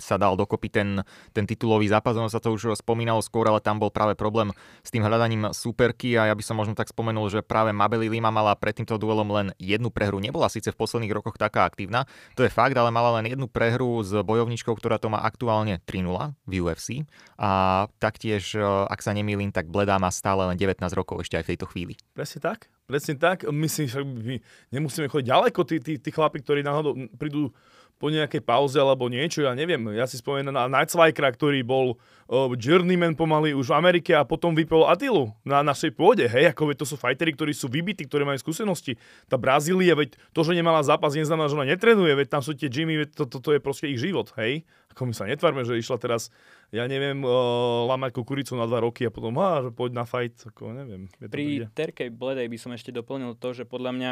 [0.03, 0.89] sa dal dokopy ten,
[1.31, 4.51] ten titulový zápas, ono sa to už spomínalo skôr, ale tam bol práve problém
[4.83, 8.35] s tým hľadaním superky a ja by som možno tak spomenul, že práve Mabeli Lima
[8.35, 10.19] mala pred týmto duelom len jednu prehru.
[10.19, 14.03] Nebola síce v posledných rokoch taká aktívna, to je fakt, ale mala len jednu prehru
[14.03, 17.07] s bojovničkou, ktorá to má aktuálne 3-0 v UFC
[17.39, 21.45] a taktiež, e, ak sa nemýlim, tak Bledá má stále len 19 rokov ešte aj
[21.47, 21.95] v tejto chvíli.
[22.11, 23.47] Presne tak, presne tak.
[23.47, 24.37] Myslím, že my
[24.75, 27.55] nemusíme chodiť ďaleko, tí, tí, tí chlapi, ktorí náhodou prídu
[27.97, 29.81] po nejakej pauze alebo niečo, ja neviem.
[29.97, 31.97] Ja si spomínam na Nightswikera, ktorý bol
[32.29, 36.29] uh, journeyman pomaly už v Amerike a potom vypol Atilu na našej pôde.
[36.29, 39.01] Hej, ako veď to sú fightery, ktorí sú vybití, ktorí majú skúsenosti.
[39.33, 42.69] Tá Brazília, veď to, že nemala zápas, neznamená, že ona netrenuje, veď tam sú tie
[42.69, 44.69] Jimmy, veď to, to, to je proste ich život, hej.
[44.93, 46.29] Ako my sa netvárme, že išla teraz,
[46.77, 50.77] ja neviem, uh, lamať kukuricu na dva roky a potom, že poď na fight, ako
[50.77, 51.09] neviem.
[51.17, 54.11] Pri Terkej Bledej by som ešte doplnil to, že podľa mňa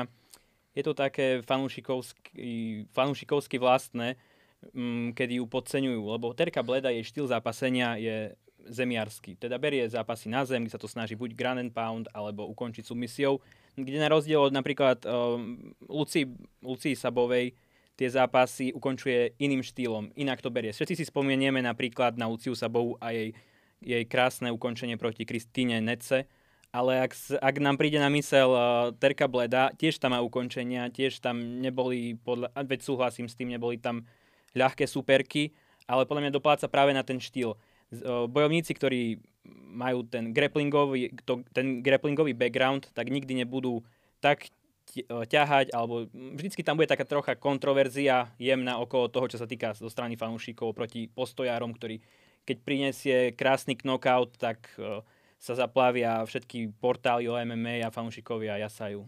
[0.74, 4.18] je to také fanúšikovsky, fanúšikovsky vlastné,
[4.74, 8.34] mm, kedy ju podceňujú, lebo Terka Bleda, jej štýl zápasenia je
[8.66, 9.37] zemiarsky.
[9.37, 12.84] Teda berie zápasy na zem, kde sa to snaží buď ground and pound, alebo ukončiť
[12.84, 13.38] submisiou,
[13.76, 15.37] kde na rozdiel od napríklad uh,
[16.64, 17.54] Luci, Sabovej
[17.94, 20.74] tie zápasy ukončuje iným štýlom, inak to berie.
[20.74, 23.30] Všetci si spomenieme napríklad na Luciu Sabovu a jej,
[23.78, 26.26] jej krásne ukončenie proti Kristíne Nece,
[26.74, 31.22] ale ak, ak nám príde na mysel uh, Terka Bleda, tiež tam má ukončenia, tiež
[31.22, 34.02] tam neboli, podľa, veď súhlasím s tým, neboli tam
[34.58, 35.54] ľahké superky,
[35.87, 37.54] ale podľa mňa dopláca práve na ten štýl.
[37.54, 39.22] Uh, bojovníci, ktorí
[39.70, 43.87] majú ten grapplingový, to, ten grapplingový background, tak nikdy nebudú
[44.18, 44.50] tak
[45.04, 49.88] ťahať, alebo vždycky tam bude taká trocha kontroverzia jemná okolo toho, čo sa týka zo
[49.88, 52.02] strany fanúšikov proti postojárom, ktorý
[52.44, 55.00] keď prinesie krásny knockout, tak uh,
[55.44, 59.04] sa zaplavia všetky portály o MMA a fanúšikovia jasajú.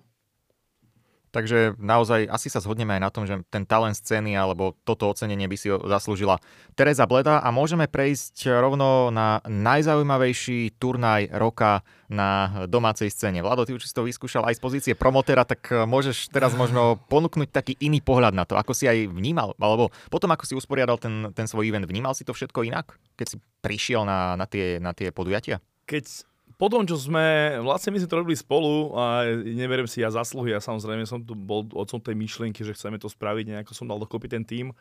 [1.37, 5.45] Takže naozaj asi sa zhodneme aj na tom, že ten talent scény alebo toto ocenenie
[5.45, 6.41] by si zaslúžila
[6.73, 13.45] Teresa Bleda a môžeme prejsť rovno na najzaujímavejší turnaj roka na domácej scéne.
[13.45, 17.53] Vlado, ty už si to vyskúšal aj z pozície promotera, tak môžeš teraz možno ponúknuť
[17.53, 21.37] taký iný pohľad na to, ako si aj vnímal, alebo potom ako si usporiadal ten,
[21.37, 24.97] ten svoj event, vnímal si to všetko inak, keď si prišiel na, na, tie, na
[24.97, 25.61] tie podujatia?
[25.87, 30.09] Keď po tom, čo sme, vlastne my sme to robili spolu a neverím si ja
[30.09, 33.85] zasluhy, ja samozrejme som tu bol odsom tej myšlienky, že chceme to spraviť, nejako som
[33.85, 34.73] dal dokopy ten tým,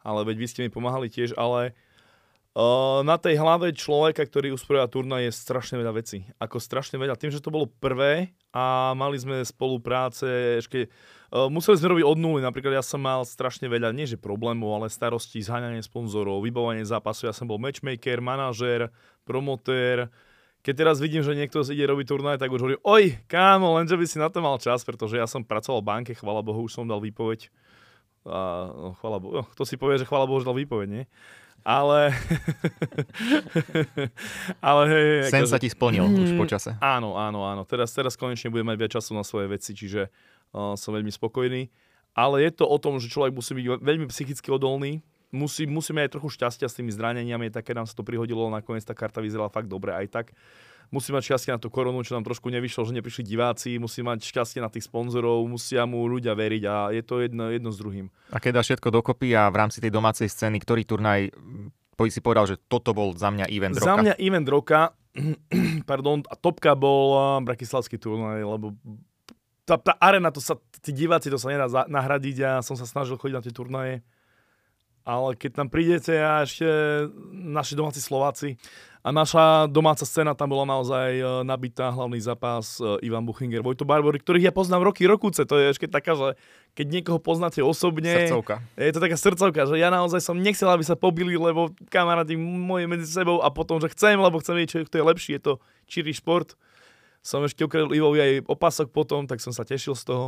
[0.00, 1.76] ale veď vy ste mi pomáhali tiež, ale
[2.56, 6.24] uh, na tej hlave človeka, ktorý usporiada turnaj je strašne veľa vecí.
[6.40, 7.20] Ako strašne veľa.
[7.20, 12.18] Tým, že to bolo prvé a mali sme spolupráce, ešte uh, museli sme robiť od
[12.24, 16.88] nuly, napríklad ja som mal strašne veľa, nie že problémov, ale starosti, zháňanie sponzorov, vybavovanie
[16.88, 18.88] zápasu, ja som bol matchmaker, manažer,
[19.28, 20.08] promotér,
[20.62, 24.06] keď teraz vidím, že niekto ide robiť turnaj, tak už hovorím, oj, kámo, lenže by
[24.06, 26.84] si na to mal čas, pretože ja som pracoval v banke, chvala Bohu, už som
[26.84, 27.48] dal výpoveď.
[28.28, 31.04] A, no, chvala Bohu, to si povie, že chvala Bohu, že dal výpoveď, nie?
[31.66, 32.14] Ale...
[34.68, 35.52] ale hej, Sen akože...
[35.52, 36.70] sa ti splnil mm, už počase.
[36.78, 37.62] Áno, áno, áno.
[37.66, 40.08] Teraz, teraz konečne budem mať viac času na svoje veci, čiže
[40.54, 41.68] uh, som veľmi spokojný.
[42.14, 46.16] Ale je to o tom, že človek musí byť veľmi psychicky odolný, musí, musíme aj
[46.16, 49.68] trochu šťastia s tými zraneniami, také nám sa to prihodilo, nakoniec tá karta vyzerala fakt
[49.68, 50.26] dobre aj tak.
[50.88, 54.24] Musí mať šťastie na tú koronu, čo nám trošku nevyšlo, že neprišli diváci, musí mať
[54.24, 58.08] šťastie na tých sponzorov, musia mu ľudia veriť a je to jedno, jedno s druhým.
[58.32, 61.28] A keď dá všetko dokopy a v rámci tej domácej scény, ktorý turnaj
[62.08, 63.84] si povedal, že toto bol za mňa event roka?
[63.84, 64.80] Za mňa event roka,
[65.90, 68.72] pardon, a topka bol Bratislavský turnaj, lebo
[69.68, 73.20] tá, tá arena, to sa, tí diváci, to sa nedá nahradiť a som sa snažil
[73.20, 74.00] chodiť na tie turnaje
[75.08, 76.68] ale keď tam prídete a ešte
[77.32, 78.60] naši domáci Slováci
[79.00, 83.88] a naša domáca scéna tam bola naozaj e, nabitá, hlavný zápas e, Ivan Buchinger, Vojto
[83.88, 86.36] Barbory, ktorých ja poznám roky, rokúce, to je ešte taká, že
[86.76, 88.60] keď niekoho poznáte osobne, srdcovka.
[88.76, 92.84] je to taká srdcovka, že ja naozaj som nechcel, aby sa pobili, lebo kamaráti moje
[92.84, 95.52] medzi sebou a potom, že chcem, lebo chcem vedieť, čo je lepšie, je to
[95.88, 96.52] čirý šport.
[97.24, 100.26] Som ešte ukradol Ivovi aj opasok potom, tak som sa tešil z toho.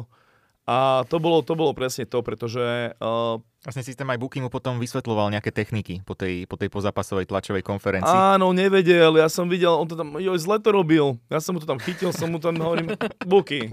[0.70, 2.94] A to bolo, to bolo presne to, pretože...
[3.02, 7.61] Uh, Vlastne systém aj Bookingu potom vysvetloval nejaké techniky po tej, po tej pozápasovej tlačovej
[7.61, 8.09] konferencii.
[8.09, 11.20] Áno, nevedel, ja som videl, on to tam, joj, zle to robil.
[11.28, 12.96] Ja som mu to tam chytil, som mu tam hovorím,
[13.28, 13.68] Buky.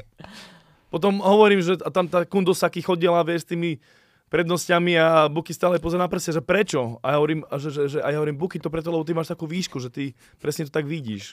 [0.91, 3.79] Potom hovorím, že tam tá Kundosaki chodila, vieš, s tými
[4.28, 7.00] prednosťami a Buky stále pozrie na prsia, že prečo?
[7.00, 9.32] A ja hovorím, že, že, že, a ja hovorím, Buky, to preto, lebo ty máš
[9.32, 10.04] takú výšku, že ty
[10.44, 11.32] presne to tak vidíš.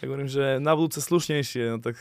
[0.00, 1.96] Tak hovorím, že na budúce slušnejšie, no tak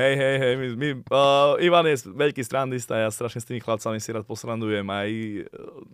[0.00, 4.00] hej, hej, hej, my, my, uh, Ivan je veľký strandista, ja strašne s tými chlapcami
[4.00, 5.10] si rád posrandujem, aj
[5.44, 5.84] uh,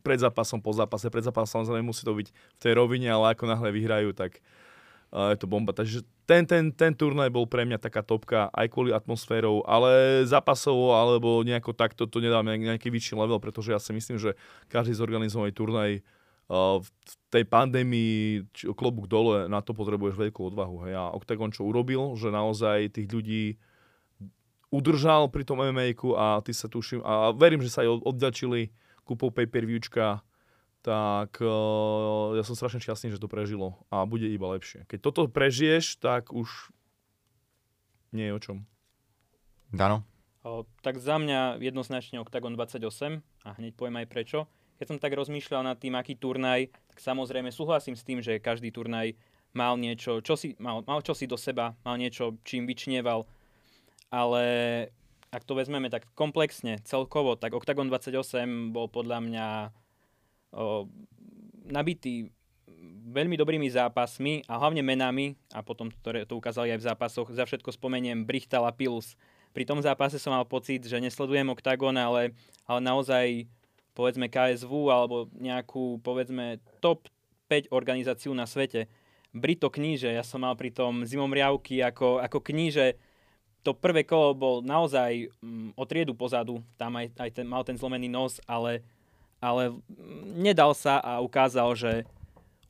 [0.00, 3.44] pred zápasom, po zápase, pred zápasom samozrejme musí to byť v tej rovine, ale ako
[3.50, 4.40] náhle vyhrajú, tak
[5.10, 5.74] je to bomba.
[5.74, 10.94] Takže ten, ten, ten turnaj bol pre mňa taká topka aj kvôli atmosférou, ale zápasovo
[10.94, 14.38] alebo nejako takto to nedám nejaký vyšší level, pretože ja si myslím, že
[14.70, 15.90] každý zorganizovaný turnaj
[16.50, 16.88] v
[17.30, 18.42] tej pandémii
[18.74, 20.86] klobúk dole, na to potrebuješ veľkú odvahu.
[20.86, 20.98] Hej.
[20.98, 23.54] A Octagon čo urobil, že naozaj tých ľudí
[24.70, 28.70] udržal pri tom mma a ty sa tuším, a verím, že sa aj odďačili
[29.02, 30.22] kúpou pay-per-viewčka
[30.80, 34.88] tak uh, ja som strašne šťastný, že to prežilo a bude iba lepšie.
[34.88, 36.48] Keď toto prežiješ, tak už
[38.16, 38.56] nie je o čom.
[39.70, 40.02] Dano?
[40.40, 44.38] O, tak za mňa jednoznačne Octagon 28 a hneď poviem aj prečo.
[44.80, 48.72] Keď som tak rozmýšľal nad tým, aký turnaj, tak samozrejme súhlasím s tým, že každý
[48.72, 49.12] turnaj
[49.52, 53.28] mal niečo, čo si, mal, mal čo si do seba, mal niečo, čím vyčnieval.
[54.08, 54.44] Ale
[55.30, 59.46] ak to vezmeme tak komplexne, celkovo, tak Octagon 28 bol podľa mňa
[61.70, 62.30] nabitý
[63.10, 67.44] veľmi dobrými zápasmi a hlavne menami, a potom ktoré to ukázali aj v zápasoch, za
[67.44, 69.18] všetko spomeniem Brichtal a Pilus.
[69.50, 72.38] Pri tom zápase som mal pocit, že nesledujem OKTAGON, ale,
[72.70, 73.50] ale naozaj
[73.98, 77.10] povedzme KSV alebo nejakú povedzme top
[77.50, 78.86] 5 organizáciu na svete.
[79.34, 82.94] Brito kníže, ja som mal pri tom zimom riavky ako, ako kníže,
[83.60, 87.76] to prvé kolo bol naozaj mm, o triedu pozadu, tam aj, aj ten, mal ten
[87.76, 88.80] zlomený nos, ale
[89.40, 89.74] ale
[90.36, 91.92] nedal sa a ukázal, že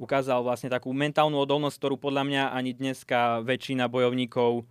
[0.00, 4.64] ukázal vlastne takú mentálnu odolnosť, ktorú podľa mňa ani dneska väčšina bojovníkov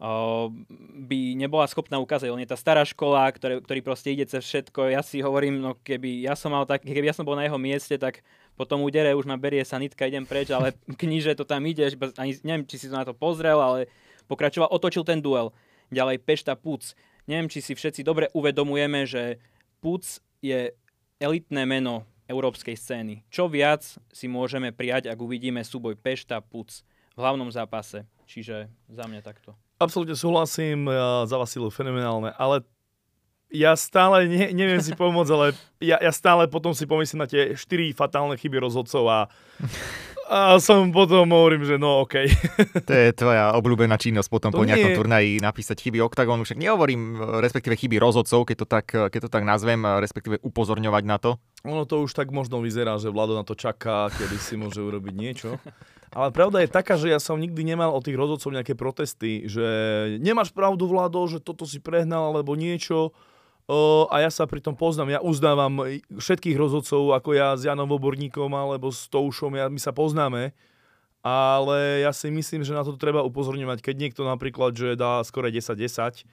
[0.00, 2.32] by nebola schopná ukázať.
[2.32, 4.88] On je tá stará škola, ktoré, ktorý proste ide cez všetko.
[4.88, 7.60] Ja si hovorím, no keby ja som mal tak, keby ja som bol na jeho
[7.60, 8.24] mieste, tak
[8.56, 10.72] potom údere už ma berie sanitka, idem preč, ale
[11.04, 13.92] kniže to tam ideš, ani neviem, či si to na to pozrel, ale
[14.24, 15.52] pokračoval, otočil ten duel.
[15.92, 16.96] Ďalej Pešta Puc.
[17.28, 19.36] Neviem, či si všetci dobre uvedomujeme, že
[19.84, 20.72] Puc je
[21.20, 23.22] elitné meno európskej scény.
[23.28, 26.80] Čo viac si môžeme prijať, ak uvidíme súboj Pešta Puc
[27.14, 28.08] v hlavnom zápase.
[28.24, 29.52] Čiže za mňa takto.
[29.76, 30.86] Absolutne súhlasím,
[31.26, 32.62] za Vasilu fenomenálne, ale
[33.50, 35.46] ja stále ne, neviem si pomôcť, ale
[35.82, 39.18] ja, ja stále potom si pomyslím na tie štyri fatálne chyby rozhodcov a
[40.30, 42.30] a som potom hovorím, že no OK.
[42.88, 44.98] To je tvoja obľúbená činnosť potom to po nejakom nie...
[44.98, 46.46] turnaji napísať chyby oktagónu.
[46.46, 51.18] Však nehovorím respektíve chyby rozhodcov, keď to tak, keď to tak nazvem, respektíve upozorňovať na
[51.18, 51.34] to.
[51.66, 55.14] Ono to už tak možno vyzerá, že Vlado na to čaká, kedy si môže urobiť
[55.18, 55.58] niečo.
[56.10, 59.66] Ale pravda je taká, že ja som nikdy nemal od tých rozhodcov nejaké protesty, že
[60.22, 63.14] nemáš pravdu, Vlado, že toto si prehnal alebo niečo
[64.10, 65.14] a ja sa pri tom poznám.
[65.14, 69.94] Ja uznávam všetkých rozhodcov, ako ja s Janom Voborníkom alebo s Toušom, ja, my sa
[69.94, 70.50] poznáme.
[71.20, 73.84] Ale ja si myslím, že na to treba upozorňovať.
[73.84, 76.24] Keď niekto napríklad, že dá skoro 10-10,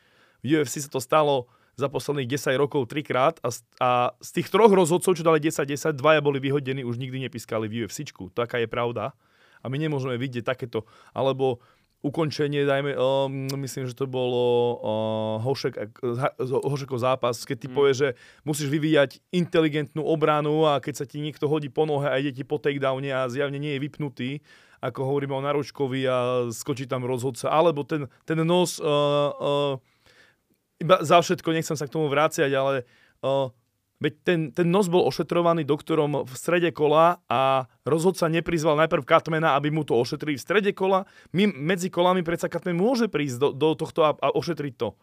[0.41, 4.71] v UFC sa to stalo za posledných 10 rokov trikrát a, a z tých troch
[4.71, 8.34] rozhodcov, čo dali 10-10, dvaja boli vyhodení, už nikdy nepískali v UFCčku.
[8.34, 9.13] Taká je pravda.
[9.62, 10.89] A my nemôžeme vidieť takéto.
[11.13, 11.62] Alebo
[12.05, 15.97] ukončenie, dajme, um, myslím, že to bolo uh, Hošek,
[16.41, 17.73] Hošekov zápas, keď ty mm.
[17.73, 18.10] povieš, že
[18.45, 22.45] musíš vyvíjať inteligentnú obranu a keď sa ti niekto hodí po nohe a ide ti
[22.45, 24.29] po takedowne a zjavne nie je vypnutý,
[24.77, 26.17] ako hovoríme o Naročkovi a
[26.53, 29.73] skočí tam rozhodca, alebo ten, ten nos, uh, uh,
[30.77, 32.86] iba za všetko, nechcem sa k tomu vráciať, ale
[33.25, 33.49] uh,
[33.97, 39.57] Veď ten, ten nos bol ošetrovaný doktorom v strede kola a rozhodca neprizval najprv Katmena,
[39.57, 41.10] aby mu to ošetrili v strede kola.
[41.33, 44.93] My, medzi kolami predsa Katmen môže prísť do, do tohto a, a ošetriť to.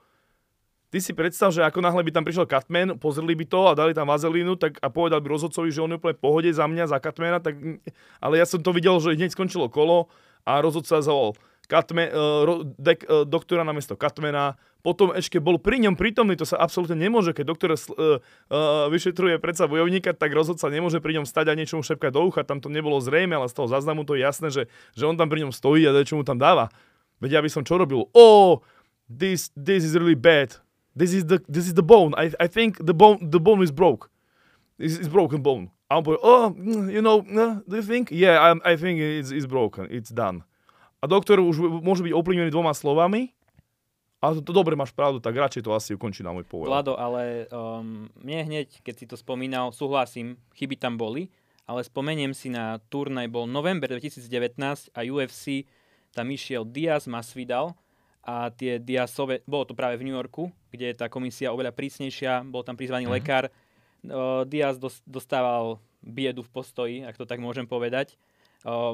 [0.95, 3.91] Ty si predstav, že ako náhle by tam prišiel Katmen, pozreli by to a dali
[3.99, 7.03] tam vazelínu tak, a povedal by rozhodcovi, že on je úplne pohode za mňa, za
[7.03, 7.59] Katmena, tak,
[8.23, 10.07] ale ja som to videl, že hneď skončilo kolo
[10.47, 15.81] a rozhodca zavolal Katme, uh, dek, uh, doktora na mesto Katmena, potom ešte bol pri
[15.81, 20.69] ňom prítomný, to sa absolútne nemôže, keď doktor uh, uh, vyšetruje predsa bojovníka, tak rozhodca
[20.69, 23.57] nemôže pri ňom stať a niečomu šepkať do ucha, tam to nebolo zrejme, ale z
[23.57, 26.25] toho záznamu to je jasné, že, že on tam pri ňom stojí a čo mu
[26.25, 26.69] tam dáva.
[27.25, 28.05] Veď ja by som čo robil?
[28.13, 28.61] Oh,
[29.09, 30.61] this, this is really bad.
[30.93, 32.13] This is the, this is the bone.
[32.21, 34.13] I, I think the bone, the bone is broke.
[34.79, 35.73] It's, it's broken bone.
[35.91, 36.55] A on povie, oh,
[36.89, 37.21] you know,
[37.69, 38.11] do you think?
[38.11, 39.89] Yeah, I, I think it's, it's broken.
[39.91, 40.45] It's done.
[41.05, 43.37] A doktor už môže byť ovplyvnený dvoma slovami
[44.25, 46.73] ale to, to dobre, máš pravdu, tak radšej to asi ukončí na môj pohľad.
[46.73, 51.29] Vlado, ale um, mne hneď, keď si to spomínal, súhlasím, chyby tam boli,
[51.69, 54.57] ale spomeniem si na turnaj, bol november 2019
[54.97, 55.69] a UFC,
[56.17, 57.77] tam išiel Diaz Masvidal
[58.25, 62.49] a tie Diazové, bolo to práve v New Yorku, kde je tá komisia oveľa prísnejšia,
[62.49, 63.21] bol tam prizvaný mm-hmm.
[63.21, 63.53] lekár.
[64.09, 68.17] Uh, Diaz dostával biedu v postoji, ak to tak môžem povedať.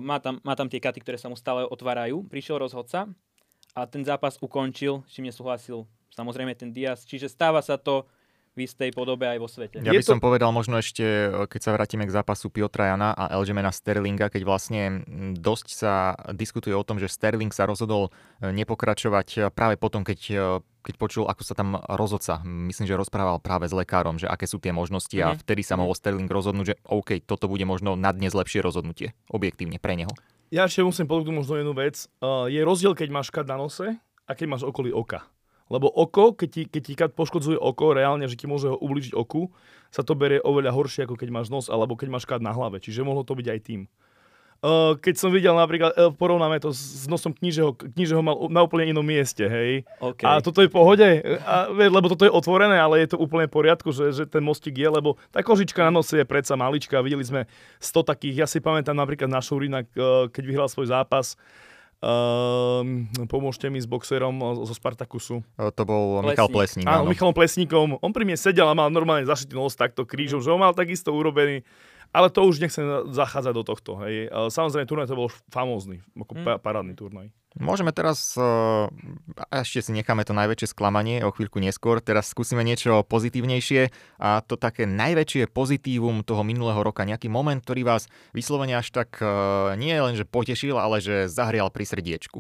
[0.02, 2.26] Má, tam, má tam tie katy, ktoré sa mu stále otvárajú.
[2.26, 3.06] Prišiel rozhodca,
[3.74, 7.06] a ten zápas ukončil, s čím nesúhlasil samozrejme ten Diaz.
[7.06, 8.06] Čiže stáva sa to
[8.58, 9.78] v istej podobe aj vo svete.
[9.78, 10.10] Ja by to...
[10.16, 11.02] som povedal možno ešte,
[11.46, 15.06] keď sa vrátime k zápasu Piotra Jana a Elgemena Sterlinga, keď vlastne
[15.38, 18.10] dosť sa diskutuje o tom, že Sterling sa rozhodol
[18.42, 20.38] e, nepokračovať práve potom, keď, e,
[20.82, 24.58] keď počul, ako sa tam rozhodca, myslím, že rozprával práve s lekárom, že aké sú
[24.58, 25.30] tie možnosti mm-hmm.
[25.30, 25.40] a mhm.
[25.46, 29.78] vtedy sa mohol Sterling rozhodnúť, že OK, toto bude možno na dnes lepšie rozhodnutie, objektívne
[29.78, 30.10] pre neho.
[30.50, 32.10] Ja ešte musím povedať možno jednu vec.
[32.18, 33.94] Uh, je rozdiel, keď máš kat na nose
[34.26, 35.22] a keď máš okolí oka.
[35.70, 39.54] Lebo oko, keď ti, keď ti poškodzuje oko, reálne, že ti môže ubližiť oku,
[39.94, 42.83] sa to berie oveľa horšie, ako keď máš nos, alebo keď máš kat na hlave.
[42.83, 43.87] Čiže mohlo to byť aj tým.
[44.61, 48.92] Uh, keď som videl napríklad, uh, porovnáme to s nosom knižeho, knižeho mal na úplne
[48.92, 49.88] inom mieste, hej.
[49.96, 50.28] Okay.
[50.28, 51.09] A toto je v pohode,
[51.48, 54.76] a, lebo toto je otvorené, ale je to úplne v poriadku, že, že ten mostík
[54.76, 57.00] je, lebo tá kožička na nose je predsa malička.
[57.00, 57.48] Videli sme
[57.80, 61.40] 100 takých, ja si pamätám napríklad na Šurina, uh, keď vyhral svoj zápas,
[62.00, 64.32] Uh, pomôžte mi s boxerom
[64.64, 65.44] zo Spartakusu.
[65.60, 66.32] To bol Plesník.
[66.32, 66.86] Michal Plesník.
[66.88, 68.00] Áno, Michalom Plesníkom.
[68.00, 71.12] On pri mne sedel a mal normálne zašitý nos takto krížom, že on mal takisto
[71.12, 71.60] urobený
[72.11, 73.90] ale to už nechcem zachádzať do tohto.
[74.03, 74.31] Hej.
[74.31, 76.59] Samozrejme, turnaj to bol famózny, ako hmm.
[76.62, 77.31] parádny turnaj.
[77.59, 78.38] Môžeme teraz,
[79.51, 83.90] ešte si necháme to najväčšie sklamanie o chvíľku neskôr, teraz skúsime niečo pozitívnejšie
[84.23, 89.18] a to také najväčšie pozitívum toho minulého roka, nejaký moment, ktorý vás vyslovene až tak
[89.75, 92.38] nie len, že potešil, ale že zahrial pri srdiečku.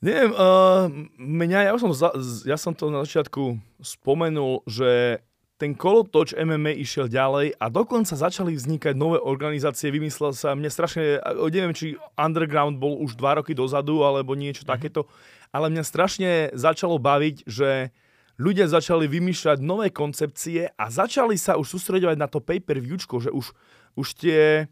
[0.00, 0.88] Neviem, uh,
[1.20, 2.08] mňa, ja som, za,
[2.48, 5.20] ja som to na začiatku spomenul, že
[5.60, 11.20] ten kolotoč MMA išiel ďalej a dokonca začali vznikať nové organizácie, vymyslel sa, mne strašne,
[11.52, 14.72] neviem, či Underground bol už dva roky dozadu, alebo niečo mm-hmm.
[14.72, 15.04] takéto,
[15.52, 17.92] ale mňa strašne začalo baviť, že
[18.40, 23.52] ľudia začali vymýšľať nové koncepcie a začali sa už sústredovať na to pay-per-viewčko, že už,
[24.00, 24.64] už tie,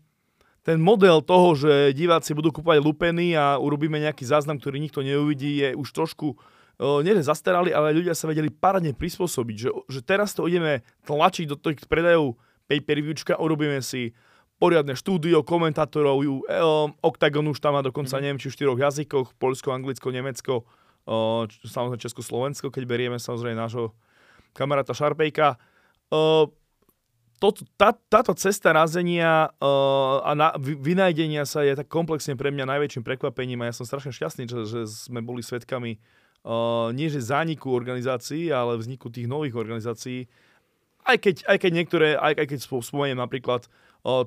[0.64, 5.60] ten model toho, že diváci budú kúpať lupeny a urobíme nejaký záznam, ktorý nikto neuvidí,
[5.60, 6.40] je už trošku
[6.78, 11.58] nie zastarali, ale ľudia sa vedeli parádne prispôsobiť, že, že teraz to ideme tlačiť do
[11.58, 12.38] tých predajov
[12.70, 14.14] pay-per-viewčka, urobíme si
[14.62, 16.38] poriadne štúdio, komentátorov, um,
[17.02, 18.22] Octagon už tam má dokonca, mm.
[18.22, 20.66] neviem, či v štyroch jazykoch, Polsko, Anglicko, Nemecko,
[21.06, 23.94] uh, samozrejme Česko, Slovensko, keď berieme samozrejme nášho
[24.54, 25.58] kamaráta Šarpejka.
[26.14, 26.46] Uh,
[27.38, 32.66] to, tá, táto cesta razenia uh, a na, vynájdenia sa je tak komplexne pre mňa
[32.66, 36.17] najväčším prekvapením a ja som strašne šťastný, že, že sme boli svetkami uh,
[36.94, 40.30] nie že zániku organizácií, ale vzniku tých nových organizácií.
[41.04, 43.66] Aj keď, aj keď niektoré, aj, aj keď spomeniem napríklad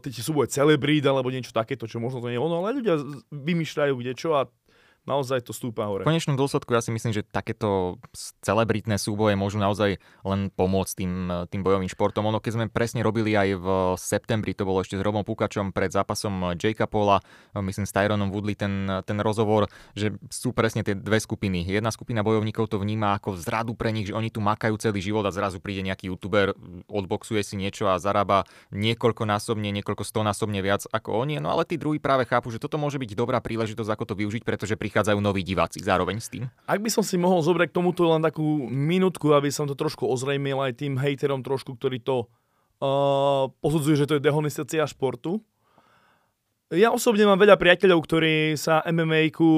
[0.03, 3.93] tie súboje Celebrít alebo niečo takéto, čo možno to nie je ono, ale ľudia vymýšľajú
[3.97, 4.45] kde čo a
[5.05, 6.05] naozaj to stúpa hore.
[6.05, 7.97] V konečnom dôsledku ja si myslím, že takéto
[8.45, 11.13] celebritné súboje môžu naozaj len pomôcť tým,
[11.49, 12.29] tým bojovým športom.
[12.29, 15.89] Ono, keď sme presne robili aj v septembri, to bolo ešte s Robom Pukačom pred
[15.89, 17.19] zápasom Jakea Paula,
[17.57, 21.65] myslím s Tyronom Woodley, ten, ten rozhovor, že sú presne tie dve skupiny.
[21.65, 25.25] Jedna skupina bojovníkov to vníma ako zradu pre nich, že oni tu makajú celý život
[25.25, 26.53] a zrazu príde nejaký youtuber,
[26.85, 31.41] odboxuje si niečo a zarába niekoľkonásobne, niekoľko stonásobne viac ako oni.
[31.41, 34.45] No ale tí druhí práve chápu, že toto môže byť dobrá príležitosť, ako to využiť,
[34.45, 36.51] pretože pri prichádzajú noví diváci zároveň s tým.
[36.67, 40.03] Ak by som si mohol zobrať k tomuto len takú minútku, aby som to trošku
[40.03, 45.39] ozrejmil aj tým hejterom trošku, ktorí to uh, posudzujú, že to je dehonestácia športu.
[46.75, 49.49] Ja osobne mám veľa priateľov, ktorí sa MMA-ku,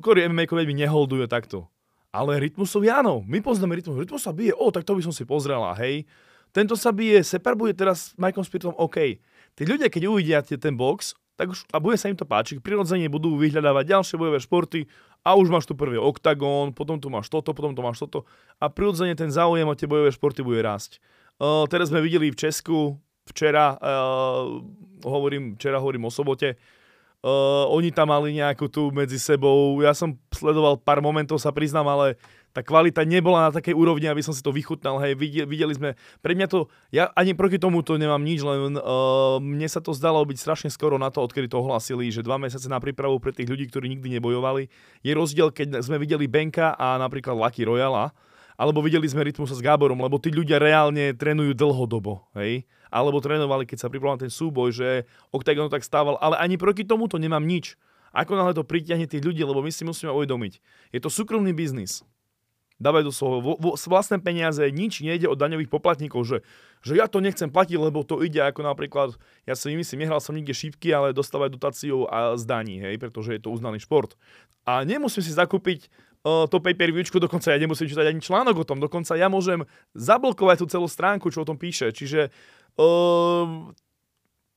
[0.00, 1.68] ktorí MMA-ku veľmi neholdujú takto.
[2.08, 4.00] Ale rytmusov áno, my poznáme rytmus.
[4.00, 6.08] Rytmus sa bije, o, tak to by som si pozrela, hej.
[6.54, 9.18] Tento sa bije, Separ bude teraz s Mikeom Spiritom, OK.
[9.58, 12.62] Tí ľudia, keď uvidia ten box, tak už, a bude sa im to páčiť.
[12.62, 14.86] Prirodzene budú vyhľadávať ďalšie bojové športy
[15.26, 18.22] a už máš tu prvý oktagón, potom tu máš toto, potom tu máš toto
[18.62, 21.02] a prirodzene ten záujem o tie bojové športy bude rásť.
[21.42, 22.94] Uh, teraz sme videli v Česku,
[23.26, 24.62] včera, uh,
[25.02, 30.14] hovorím, včera hovorím o sobote, uh, oni tam mali nejakú tu medzi sebou, ja som
[30.30, 32.14] sledoval pár momentov, sa priznám, ale
[32.54, 35.02] tá kvalita nebola na takej úrovni, aby som si to vychutnal.
[35.02, 38.78] Hej, videli, videli sme, pre mňa to, ja ani proti tomu to nemám nič, len
[38.78, 42.38] uh, mne sa to zdalo byť strašne skoro na to, odkedy to ohlasili, že dva
[42.38, 44.70] mesiace na prípravu pre tých ľudí, ktorí nikdy nebojovali.
[45.02, 48.14] Je rozdiel, keď sme videli Benka a napríklad Lucky Royala,
[48.54, 52.62] alebo videli sme Rytmus s Gáborom, lebo tí ľudia reálne trénujú dlhodobo, hej?
[52.86, 57.10] Alebo trénovali, keď sa pripravoval ten súboj, že Octagon tak stával, ale ani proti tomu
[57.10, 57.74] to nemám nič.
[58.14, 60.62] Ako náhle to pritiahne tých ľudí, lebo my si musíme uvedomiť.
[60.94, 62.06] Je to súkromný biznis
[62.82, 66.38] dávajú do svojho vo, vo, vlastné peniaze, nič nejde od daňových poplatníkov, že,
[66.82, 69.14] že ja to nechcem platiť, lebo to ide ako napríklad,
[69.46, 73.42] ja si myslím, nehral som nikde šípky, ale dostávať dotáciu a zdaní, hej, pretože je
[73.42, 74.18] to uznaný šport.
[74.66, 75.86] A nemusím si zakúpiť
[76.26, 79.62] uh, to pay-per-viewčku, dokonca ja nemusím čítať ani článok o tom, dokonca ja môžem
[79.94, 82.34] zablokovať tú celú stránku, čo o tom píše, čiže
[82.80, 83.70] uh,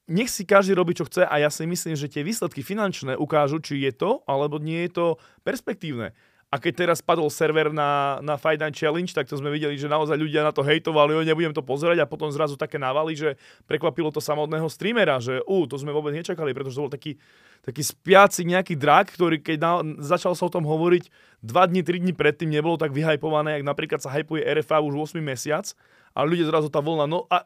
[0.07, 3.59] nech si každý robí, čo chce a ja si myslím, že tie výsledky finančné ukážu,
[3.59, 5.05] či je to, alebo nie je to
[5.43, 6.15] perspektívne.
[6.47, 10.15] A keď teraz padol server na, na Fight Challenge, tak to sme videli, že naozaj
[10.15, 13.35] ľudia na to hejtovali, o nebudem to pozerať a potom zrazu také návali, že
[13.67, 17.19] prekvapilo to samotného streamera, že ú, to sme vôbec nečakali, pretože to bol taký,
[17.67, 21.11] taký spiaci nejaký drak, ktorý keď na, začal sa o tom hovoriť
[21.43, 25.19] 2 dní, 3 dní predtým nebolo tak vyhajpované, jak napríklad sa hypuje RFA už 8
[25.19, 25.67] mesiac
[26.15, 27.43] a ľudia zrazu tá vlna, no a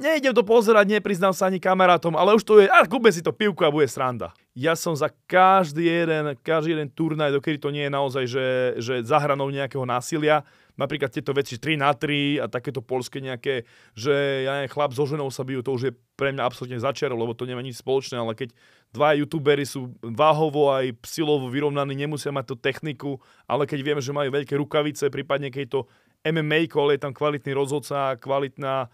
[0.00, 3.36] Nejdem to pozerať, nepriznám sa ani kamarátom, ale už to je, a kúpme si to
[3.36, 4.32] pivku a bude sranda.
[4.60, 8.46] Ja som za každý jeden, každý jeden turnaj, dokedy to nie je naozaj, že,
[8.76, 10.44] že zahranou nejakého násilia,
[10.76, 13.64] napríklad tieto veci 3 na 3 a takéto polské nejaké,
[13.96, 17.08] že ja neviem, chlap so ženou sa bijú, to už je pre mňa absolútne začer,
[17.08, 18.52] lebo to nemá nič spoločné, ale keď
[18.92, 23.16] dva youtuberi sú váhovo aj silovo vyrovnaní, nemusia mať tú techniku,
[23.48, 25.80] ale keď vieme, že majú veľké rukavice, prípadne keď to
[26.20, 28.92] MMA, ale je tam kvalitný rozhodca, kvalitná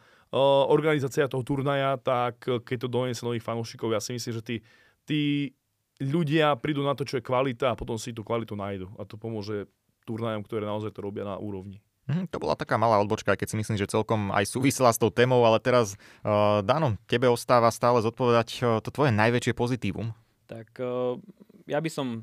[0.71, 4.57] organizácia toho turnaja, tak e, keď to donesie nových fanúšikov, ja si myslím, že tí,
[5.07, 5.55] tí
[6.03, 8.93] ľudia prídu na to, čo je kvalita a potom si tú kvalitu nájdu.
[9.01, 9.71] A to pomôže
[10.05, 11.81] turnajom, ktoré naozaj to robia na úrovni.
[12.07, 15.01] Hm, to bola taká malá odbočka, aj keď si myslím, že celkom aj súvisela s
[15.01, 20.15] tou témou, ale teraz, uh, Dano, tebe ostáva stále zodpovedať uh, to tvoje najväčšie pozitívum.
[20.47, 21.19] Tak uh,
[21.67, 22.23] ja by som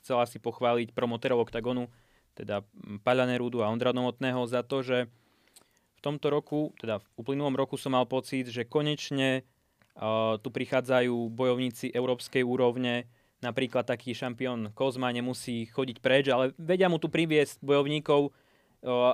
[0.00, 1.92] chcel asi pochváliť promoterov OKTAGONu,
[2.32, 2.64] teda
[3.04, 5.12] Paľa Nerudu a Ondra Novotného za to, že
[5.98, 9.44] v tomto roku, teda v uplynulom roku som mal pocit, že konečne
[10.38, 13.10] tu prichádzajú bojovníci európskej úrovne,
[13.42, 18.30] napríklad taký šampión Kozma nemusí chodiť preč, ale vedia mu tu priviesť bojovníkov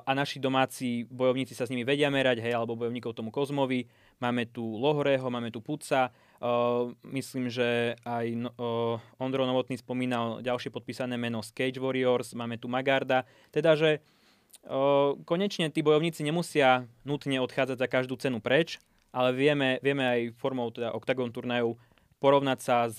[0.04, 3.88] a naši domáci bojovníci sa s nimi vedia merať, hej, alebo bojovníkov tomu Kozmovi.
[4.20, 6.12] Máme tu Lohorého, máme tu Puca,
[7.08, 8.26] myslím, že aj
[8.60, 14.04] uh, Ondro Novotný spomínal ďalšie podpísané meno z Cage Warriors, máme tu Magarda, teda že
[15.24, 18.80] konečne tí bojovníci nemusia nutne odchádzať za každú cenu preč,
[19.14, 21.78] ale vieme, vieme aj formou teda Octagon turnajov
[22.18, 22.98] porovnať sa s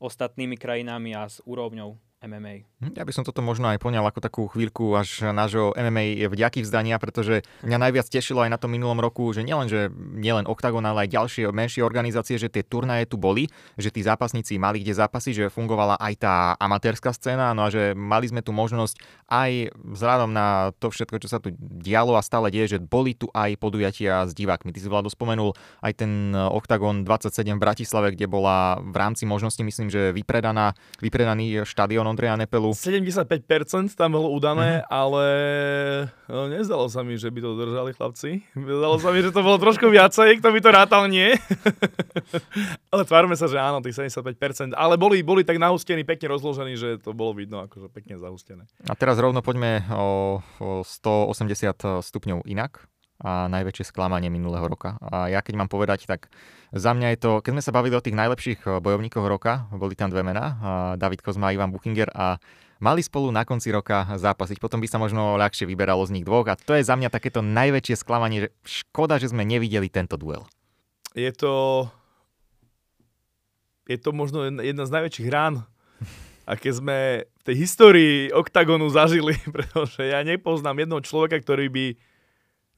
[0.00, 2.64] ostatnými krajinami a s úrovňou MMA.
[2.80, 6.64] Hm, ja by som toto možno aj poňal ako takú chvíľku až nášho MMA vďaky
[6.64, 10.84] vzdania, pretože mňa najviac tešilo aj na tom minulom roku, že nielen, že nielen Octagon,
[10.84, 14.96] ale aj ďalšie menšie organizácie, že tie turnaje tu boli, že tí zápasníci mali kde
[14.96, 18.96] zápasy, že fungovala aj tá amatérska scéna, no a že mali sme tu možnosť
[19.28, 23.28] aj vzhľadom na to všetko, čo sa tu dialo a stále deje, že boli tu
[23.36, 24.72] aj podujatia s divákmi.
[24.72, 25.52] Ty si Vlado spomenul
[25.84, 30.72] aj ten Octagon 27 v Bratislave, kde bola v rámci možnosti, myslím, že vypredaná,
[31.02, 32.70] vypredaný štadión Ondreja Nepelu.
[32.70, 33.26] 75%
[33.98, 34.94] tam bolo udané, mm-hmm.
[34.94, 35.26] ale
[36.30, 38.30] no, nezdalo sa mi, že by to držali chlapci.
[38.54, 41.34] Zdalo sa mi, že to bolo trošku viacej, kto by to rátal, nie.
[42.94, 44.78] ale tvárme sa, že áno, tých 75%.
[44.78, 48.70] Ale boli, boli tak nahustení, pekne rozložení, že to bolo vidno, akože pekne zahustené.
[48.86, 52.86] A teraz rovno poďme o, o 180 stupňov inak
[53.22, 54.98] a najväčšie sklamanie minulého roka.
[54.98, 56.32] A ja keď mám povedať, tak
[56.74, 59.94] za mňa je to, keď sme sa bavili o tých najlepších eh, bojovníkoch roka, boli
[59.94, 60.44] tam dve mená,
[60.98, 62.42] David Kozma a Ivan Buchinger a
[62.82, 64.58] mali spolu na konci roka zápasiť.
[64.58, 67.40] Potom by sa možno ľahšie vyberalo z nich dvoch a to je za mňa takéto
[67.40, 70.44] najväčšie sklamanie, že škoda, že sme nevideli tento duel.
[71.14, 71.86] Je to
[73.84, 75.64] je to možno jedna z najväčších rán,
[76.48, 81.86] aké sme v tej histórii oktagonu zažili, pretože ja nepoznám jednoho človeka, ktorý by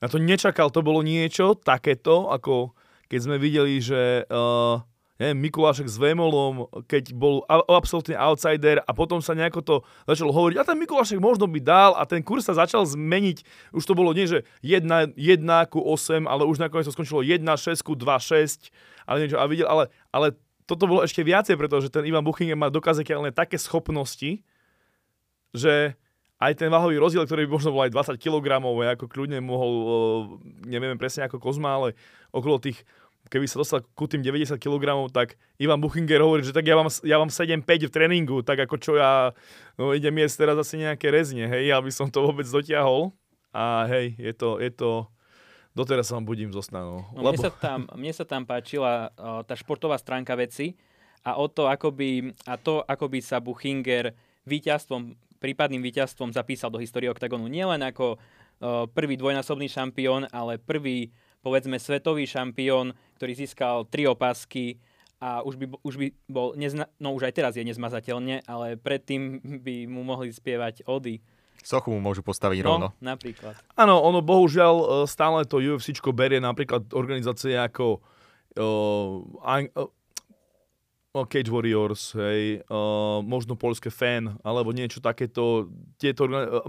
[0.01, 2.77] na to nečakal, to bolo niečo takéto, ako
[3.07, 4.83] keď sme videli, že uh,
[5.17, 10.57] neviem, Mikulášek s Vémolom, keď bol absolútne outsider a potom sa nejako to začalo hovoriť,
[10.61, 13.41] a ten Mikulášek možno by dal a ten kurz sa začal zmeniť,
[13.73, 17.41] už to bolo nie, že 1, 1 ku 8, ale už nakoniec to skončilo 1,
[17.41, 18.69] 6 ku 2, 6,
[19.09, 20.37] ale niečo, a videl, ale, ale
[20.69, 24.45] toto bolo ešte viacej, pretože ten Ivan Buchinger má dokazateľné také schopnosti,
[25.57, 25.97] že
[26.37, 28.61] aj ten váhový rozdiel, ktorý by možno bol aj 20 kg,
[28.93, 29.73] ako kľudne mohol,
[30.69, 31.89] nevieme presne ako Kozma, ale
[32.29, 32.85] okolo tých,
[33.33, 36.93] keby sa dostal ku tým 90 kg, tak Ivan Buchinger hovorí, že tak ja vám,
[37.09, 39.33] ja vám 7-5 v tréningu, tak ako čo ja,
[39.81, 43.17] no idem jesť teraz asi nejaké rezne, hej, aby som to vôbec dotiahol.
[43.57, 45.09] A hej, je to, je to,
[45.73, 47.33] doteraz sa vám budím zo No, lebo...
[47.33, 50.77] mne, sa tam, mne sa tam páčila uh, tá športová stránka veci
[51.25, 54.13] a o to, ako by, a to, ako by sa Buchinger
[54.45, 61.13] víťazstvom prípadným víťazstvom zapísal do histórie OKTAGONu nielen ako uh, prvý dvojnásobný šampión, ale prvý,
[61.45, 64.81] povedzme, svetový šampión, ktorý získal tri opasky
[65.17, 69.41] a už by, už by bol, nezna, no už aj teraz je nezmazateľne, ale predtým
[69.65, 71.25] by mu mohli spievať ody.
[71.65, 72.89] Sochu mu môžu postaviť no, rovno.
[73.01, 73.57] napríklad.
[73.75, 77.99] Áno, ono bohužiaľ e, stále to UFCčko berie napríklad organizácie ako
[78.61, 79.89] uh,
[81.25, 86.61] Cage Warriors, hej, uh, možno polské fan, alebo niečo takéto, tieto uh,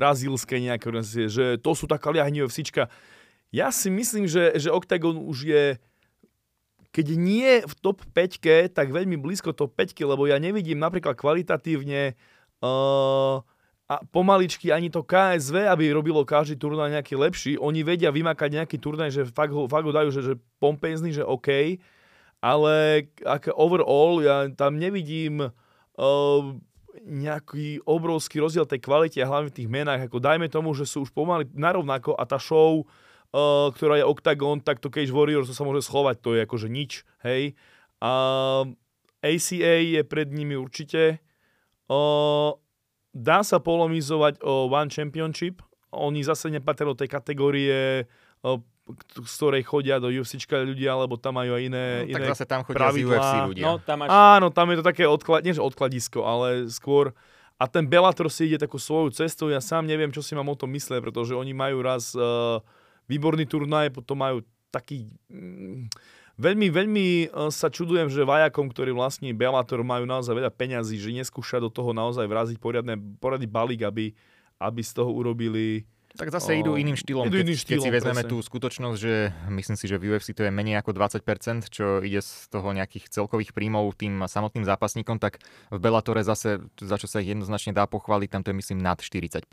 [0.00, 2.88] brazílske nejaké organizácie, že to sú taká liahni UFCčka.
[3.52, 5.64] Ja si myslím, že, že Octagon už je
[6.96, 12.16] keď nie v top 5, tak veľmi blízko top 5, lebo ja nevidím napríklad kvalitatívne
[12.64, 13.44] uh,
[13.86, 17.52] a pomaličky ani to KSV, aby robilo každý turnaj nejaký lepší.
[17.60, 21.20] Oni vedia vymakať nejaký turnaj, že fakt ho, fakt ho dajú, že, že pompezný, že
[21.20, 21.76] OK
[22.40, 26.40] ale ako overall ja tam nevidím uh,
[27.06, 30.08] nejaký obrovský rozdiel tej kvalite a hlavne v tých menách.
[30.08, 34.60] Ako dajme tomu, že sú už pomaly narovnako a tá show, uh, ktorá je Octagon,
[34.60, 37.56] tak to Cage Warriors sa môže schovať, to je akože nič, hej.
[38.00, 38.12] A
[39.24, 41.24] ACA je pred nimi určite.
[41.88, 42.56] Uh,
[43.16, 45.64] dá sa polomizovať o One Championship,
[45.96, 48.04] oni zase nepatria do tej kategórie
[48.44, 48.60] uh,
[49.26, 52.46] z ktorej chodia do UFC ľudia, alebo tam majú aj iné, no, tak iné zase
[52.46, 53.10] tam chodia pravidlá.
[53.10, 53.64] z UFC ľudia.
[53.66, 54.08] No, tam máš...
[54.14, 57.10] Áno, tam je to také odklad, nie že odkladisko, ale skôr
[57.56, 60.56] a ten Bellator si ide takú svoju cestu, ja sám neviem, čo si mám o
[60.56, 62.60] tom mysleť, pretože oni majú raz uh,
[63.08, 65.08] výborný turnaj, potom majú taký...
[65.32, 65.88] Mm,
[66.36, 71.16] veľmi, veľmi uh, sa čudujem, že vajakom, ktorí vlastní Bellator, majú naozaj veľa peňazí, že
[71.16, 74.12] neskúša do toho naozaj vraziť poriadne, poriadny balík, aby,
[74.60, 77.28] aby z toho urobili tak zase idú iným štýlom.
[77.28, 78.32] Idú iným štýlom, keď si vezmeme presne.
[78.32, 79.14] tú skutočnosť, že
[79.52, 83.12] myslím si, že v UFC to je menej ako 20%, čo ide z toho nejakých
[83.12, 87.84] celkových príjmov tým samotným zápasníkom, tak v Bellatore zase, za čo sa ich jednoznačne dá
[87.84, 89.44] pochváliť, tam to je myslím nad 40%,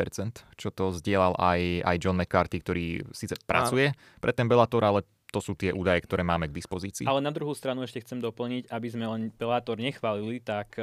[0.55, 3.91] čo to zdieľal aj, aj John McCarthy, ktorý síce pracuje
[4.23, 5.03] pre ten Bellator, ale
[5.33, 7.09] to sú tie údaje, ktoré máme k dispozícii.
[7.09, 10.77] Ale na druhú stranu ešte chcem doplniť, aby sme len Bellator nechválili, tak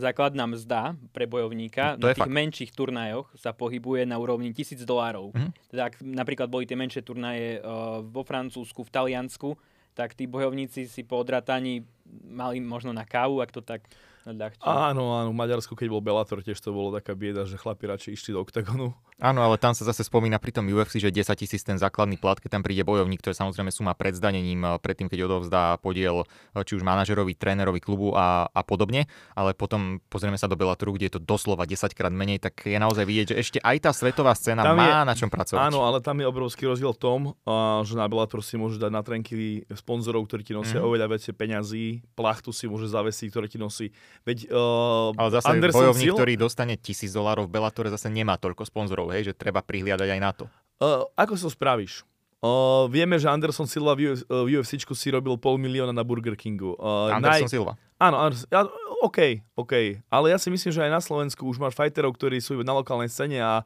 [0.00, 2.32] základná mzda pre bojovníka to na tých fakt.
[2.32, 5.32] menších turnajoch sa pohybuje na úrovni 1000 dolárov.
[5.32, 5.52] Mm-hmm.
[5.68, 9.50] Teda ak napríklad boli tie menšie turnaje uh, vo Francúzsku, v Taliansku,
[9.92, 11.84] tak tí bojovníci si po odrataní
[12.24, 13.84] mali možno na kávu, ak to tak
[14.24, 14.60] ľahčí.
[14.60, 18.10] Áno, áno, v Maďarsku, keď bol Bellator, tiež to bolo taká bieda, že chlapi radšej
[18.12, 18.94] išli do oktagonu.
[19.18, 22.36] Áno, ale tam sa zase spomína pri tom UFC, že 10 tisíc ten základný plat,
[22.36, 26.22] keď tam príde bojovník, to je samozrejme suma pred zdanením, eh, predtým, keď odovzdá podiel
[26.22, 30.92] eh, či už manažerovi, trénerovi klubu a, a podobne, ale potom pozrieme sa do Bellatoru,
[30.92, 33.90] kde je to doslova 10 krát menej, tak je naozaj vidieť, že ešte aj tá
[33.90, 35.58] svetová scéna Tam má je- na čom pracovať.
[35.60, 38.90] Áno, ale tam je obrovský rozdiel v tom, a, že na Bellator si môžeš dať
[38.90, 39.34] na trenky
[39.72, 40.84] sponzorov, ktorí ti nosia Mhm.
[40.84, 43.94] oveľa väčšie peňazí, plachtu si môže zavesiť, ktoré ti nosí.
[44.22, 48.38] Veď uh, Ale zase Anderson bojovník, Silva- ktorý dostane tisíc dolárov v Bellatore, zase nemá
[48.38, 50.44] toľko sponzorov, hej, že treba prihliadať aj na to.
[50.78, 52.02] Uh, ako si to spravíš?
[52.42, 56.34] Uh, vieme, že Anderson Silva v, Uf- v UFCčku si robil pol milióna na Burger
[56.34, 56.74] Kingu.
[56.74, 57.78] Uh, Anderson Silva.
[58.02, 58.66] Áno, Anderson, ja,
[59.02, 60.02] OK, OK.
[60.10, 63.06] Ale ja si myslím, že aj na Slovensku už máš fighterov, ktorí sú na lokálnej
[63.06, 63.62] scéne a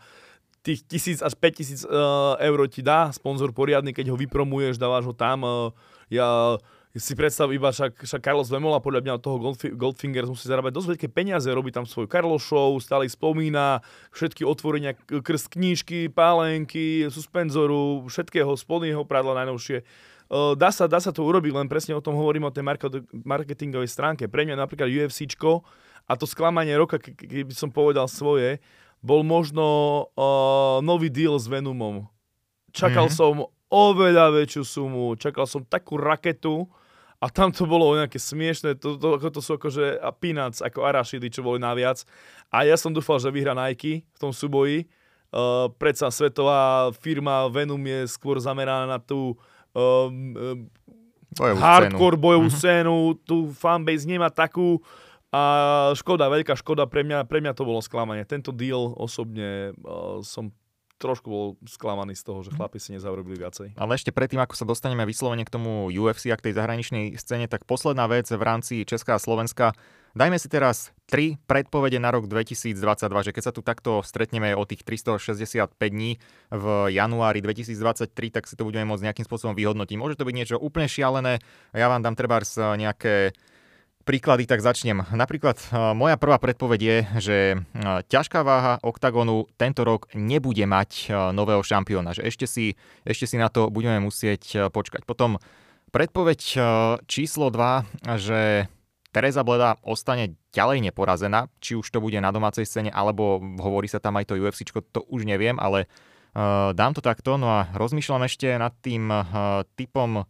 [0.60, 5.06] tých tisíc až 5 tisíc uh, eur ti dá sponzor poriadny, keď ho vypromuješ, dávaš
[5.06, 5.46] ho tam.
[5.46, 5.70] Uh,
[6.10, 6.58] ja
[6.96, 10.72] si predstav iba, však, však Carlos Vemola podľa mňa od toho Goldfi- Goldfingers musí zarábať
[10.72, 13.84] dosť veľké peniaze, robí tam svoju Carlos show, stále ich spomína,
[14.16, 19.84] všetky otvorenia krst knížky, pálenky, suspenzoru, všetkého, spodného prádla najnovšie.
[20.26, 22.66] Uh, dá, sa, dá sa to urobiť, len presne o tom hovorím o tej
[23.22, 24.26] marketingovej stránke.
[24.26, 25.62] Pre mňa napríklad UFCčko
[26.06, 28.58] a to sklamanie roka, ke- ke- keby som povedal svoje,
[29.04, 29.62] bol možno
[30.18, 32.10] uh, nový deal s Venumom.
[32.74, 33.14] Čakal Mhm.
[33.14, 33.34] som
[33.70, 36.66] oveľa väčšiu sumu, čakal som takú raketu
[37.16, 41.32] a tam to bolo nejaké smiešné, to, to, to, to sú akože peanuts, ako arašidy,
[41.32, 42.04] čo boli naviac.
[42.52, 44.84] A ja som dúfal, že vyhrá Nike v tom súboji.
[45.32, 49.34] Uh, predsa svetová firma Venum je skôr zameraná na tú
[49.74, 50.64] um,
[51.36, 52.24] Bojovú hardcore scénu.
[52.24, 52.56] bojovú Mhm.
[52.56, 52.96] scénu,
[53.26, 54.80] tu fanbase nemá takú
[55.34, 55.42] a
[55.92, 58.24] škoda, veľká škoda, pre mňa, pre mňa to bolo sklamanie.
[58.24, 60.48] Tento deal osobne uh, som
[60.96, 63.76] trošku bol sklamaný z toho, že chlapi si nezaurobili viacej.
[63.76, 67.46] Ale ešte predtým, ako sa dostaneme vyslovene k tomu UFC a k tej zahraničnej scéne,
[67.46, 69.76] tak posledná vec v rámci Česká a Slovenska.
[70.16, 72.72] Dajme si teraz tri predpovede na rok 2022,
[73.28, 76.16] že keď sa tu takto stretneme o tých 365 dní
[76.48, 80.00] v januári 2023, tak si to budeme môcť nejakým spôsobom vyhodnotiť.
[80.00, 81.44] Môže to byť niečo úplne šialené,
[81.76, 82.40] ja vám dám treba
[82.80, 83.36] nejaké
[84.06, 85.02] príklady, tak začnem.
[85.10, 85.58] Napríklad
[85.98, 87.36] moja prvá predpoveď je, že
[88.06, 93.50] ťažká váha OKTAGONu tento rok nebude mať nového šampióna, že ešte si, ešte si na
[93.50, 95.02] to budeme musieť počkať.
[95.02, 95.42] Potom
[95.90, 96.40] predpoveď
[97.10, 98.70] číslo 2, že
[99.10, 103.98] Teresa Bleda ostane ďalej neporazená, či už to bude na domácej scéne, alebo hovorí sa
[103.98, 105.90] tam aj to UFC, to už neviem, ale
[106.76, 107.40] dám to takto.
[107.40, 109.08] No a rozmýšľam ešte nad tým
[109.74, 110.28] typom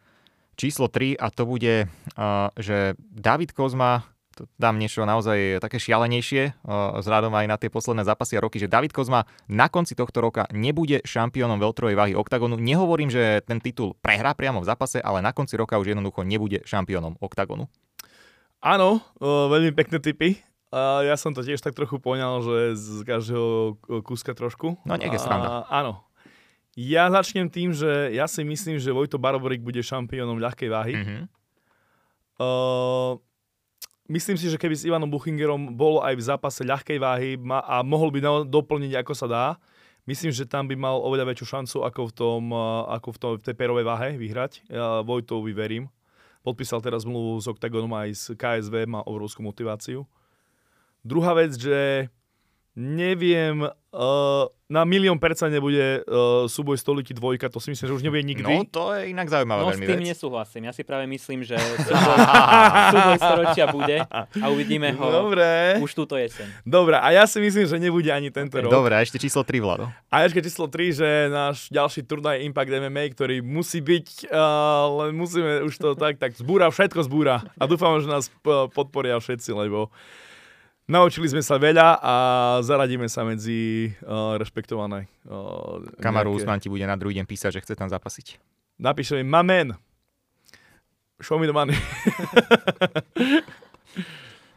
[0.57, 4.17] číslo 3 a to bude, uh, že David Kozma,
[4.61, 6.69] dám niečo naozaj také šialenejšie,
[7.01, 10.45] vzhľadom aj na tie posledné zápasy a roky, že David Kozma na konci tohto roka
[10.53, 12.61] nebude šampiónom veľtrovej váhy OKTAGONu.
[12.61, 16.61] Nehovorím, že ten titul prehrá priamo v zápase, ale na konci roka už jednoducho nebude
[16.69, 17.65] šampiónom OKTAGONu.
[18.61, 20.37] Áno, uh, veľmi pekné tipy.
[20.69, 24.77] Uh, ja som to tiež tak trochu poňal, že z každého kúska trošku.
[24.85, 25.65] No, je sranda.
[25.71, 26.03] Áno.
[26.77, 30.95] Ja začnem tým, že ja si myslím, že Vojto Barborik bude šampiónom ľahkej váhy.
[31.01, 31.17] Mhm.
[32.37, 33.17] Uh,
[34.13, 38.13] myslím si, že keby s Ivanom Buchingerom bol aj v zápase ľahkej váhy a mohol
[38.13, 39.47] by doplniť, ako sa dá,
[40.05, 43.33] myslím, že tam by mal oveľa väčšiu šancu, ako v, tom, uh, ako v, tom,
[43.41, 44.69] v tej perovej váhe vyhrať.
[44.69, 45.89] Ja Vojtovi verím.
[46.45, 50.05] Podpísal teraz zmluvu s Octagonom aj s KSV, má obrovskú motiváciu.
[51.03, 52.13] Druhá vec, že
[52.77, 58.05] neviem, uh, na milión percent nebude uh, súboj stoliky dvojka, to si myslím, že už
[58.05, 58.45] nebude nikdy.
[58.45, 60.09] No to je inak zaujímavá No s veľmi tým vec.
[60.13, 60.63] nesúhlasím.
[60.67, 61.57] Ja si práve myslím, že
[61.87, 62.19] súboj,
[62.93, 65.81] súboj storočia bude a uvidíme ho Dobre.
[65.81, 66.53] už túto jeseň.
[66.63, 68.69] Dobre, a ja si myslím, že nebude ani tento rok.
[68.69, 69.89] Dobre, a ešte číslo 3, Vlado.
[70.07, 74.37] A ešte číslo 3, že náš ďalší turnaj Impact MMA, ktorý musí byť, uh,
[75.01, 77.41] len musíme už to tak, tak zbúra, všetko zbúra.
[77.57, 78.29] A dúfam, že nás
[78.75, 79.89] podporia všetci, lebo
[80.87, 82.15] naučili sme sa veľa a
[82.63, 85.11] zaradíme sa medzi uh, rešpektované.
[85.27, 88.39] Uh, Kamaru nejaké- Usman ti bude na druhý deň písať, že chce tam zapasiť.
[88.79, 89.75] Napíše mi, mamen,
[91.21, 91.75] show me the money.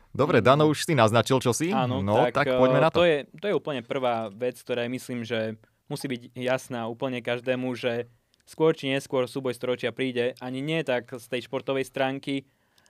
[0.09, 1.71] Dobre, Dano, už si naznačil, čo si?
[1.71, 2.99] Áno, no, tak, eh, poďme na to.
[3.01, 5.55] To je, to je úplne prvá vec, ktorá myslím, že
[5.88, 8.09] musí byť jasná úplne každému, že
[8.43, 12.49] skôr či neskôr súboj storočia príde, ani nie tak z tej športovej stránky,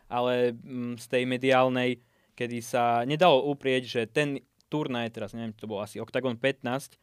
[0.10, 2.02] ale mm, z tej mediálnej,
[2.40, 4.40] kedy sa nedalo uprieť, že ten
[4.72, 6.96] turnaj, teraz neviem, to bol asi Octagon 15,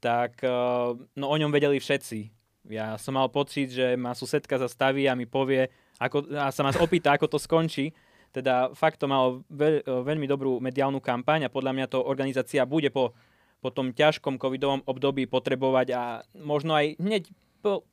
[0.00, 0.50] tak eh,
[0.96, 2.32] no o ňom vedeli všetci.
[2.72, 5.68] Ja som mal pocit, že ma susedka zastaví a mi povie,
[6.00, 7.92] ako, a sa ma opýta, ako to skončí.
[8.28, 12.92] Teda fakt to malo veľ, veľmi dobrú mediálnu kampaň a podľa mňa to organizácia bude
[12.92, 13.16] po,
[13.64, 16.02] po tom ťažkom covidovom období potrebovať a
[16.36, 17.32] možno aj hneď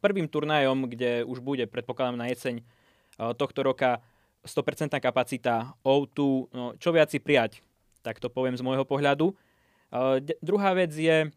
[0.03, 4.03] prvým turnajom, kde už bude, predpokladám na jeseň eh, tohto roka,
[4.45, 6.17] 100% kapacita O2,
[6.53, 7.59] no, čo viac si prijať,
[8.05, 9.33] tak to poviem z môjho pohľadu.
[10.21, 11.33] D- druhá vec je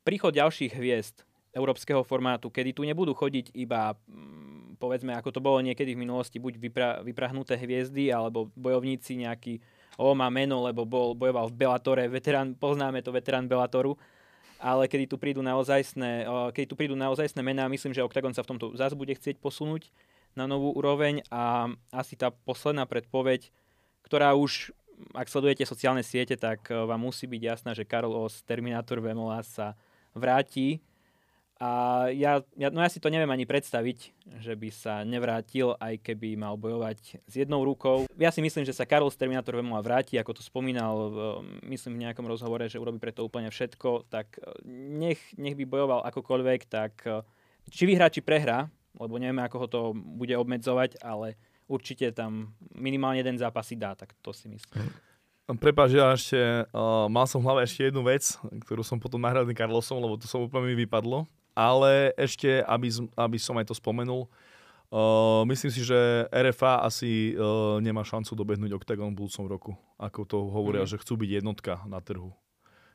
[0.00, 1.22] príchod ďalších hviezd
[1.52, 6.38] európskeho formátu, kedy tu nebudú chodiť iba, mm, povedzme, ako to bolo niekedy v minulosti,
[6.38, 9.58] buď vypra- vyprahnuté hviezdy, alebo bojovníci nejaký,
[9.98, 13.98] o, má meno, lebo bol, bojoval v Bellatore, veterán, poznáme to, veterán Bellatoru,
[14.62, 18.54] ale kedy tu prídu naozajstné, keď tu prídu naozajstné mená, myslím, že Octagon sa v
[18.54, 19.90] tomto zás bude chcieť posunúť
[20.34, 23.50] na novú úroveň a asi tá posledná predpoveď,
[24.06, 24.74] ktorá už,
[25.14, 29.42] ak sledujete sociálne siete, tak e, vám musí byť jasná, že Karol Os, Terminator Vemola
[29.42, 29.74] sa
[30.14, 30.82] vráti
[31.60, 36.00] a ja, ja, no ja si to neviem ani predstaviť, že by sa nevrátil, aj
[36.00, 38.08] keby mal bojovať s jednou rukou.
[38.16, 41.12] Ja si myslím, že sa Karol z Terminator Vemola vráti, ako to spomínal,
[41.68, 46.00] myslím v nejakom rozhovore, že urobí preto úplne všetko, tak e, nech, nech by bojoval
[46.08, 47.20] akokoľvek, tak e,
[47.68, 51.38] či vyhrá, či prehrá, lebo nevieme, ako ho to bude obmedzovať, ale
[51.70, 54.90] určite tam minimálne jeden zápas si dá, tak to si myslím.
[55.50, 56.38] Prepač, ja ešte,
[56.70, 58.22] uh, mal som v hlave ešte jednu vec,
[58.66, 61.26] ktorú som potom nahral Carlosom, lebo to som úplne mi vypadlo
[61.60, 64.24] ale ešte, aby, aby som aj to spomenul,
[64.90, 70.20] uh, myslím si, že RFA asi uh, nemá šancu dobehnúť Octagon v budúcom roku, ako
[70.24, 70.90] to hovoria, mm.
[70.96, 72.32] že chcú byť jednotka na trhu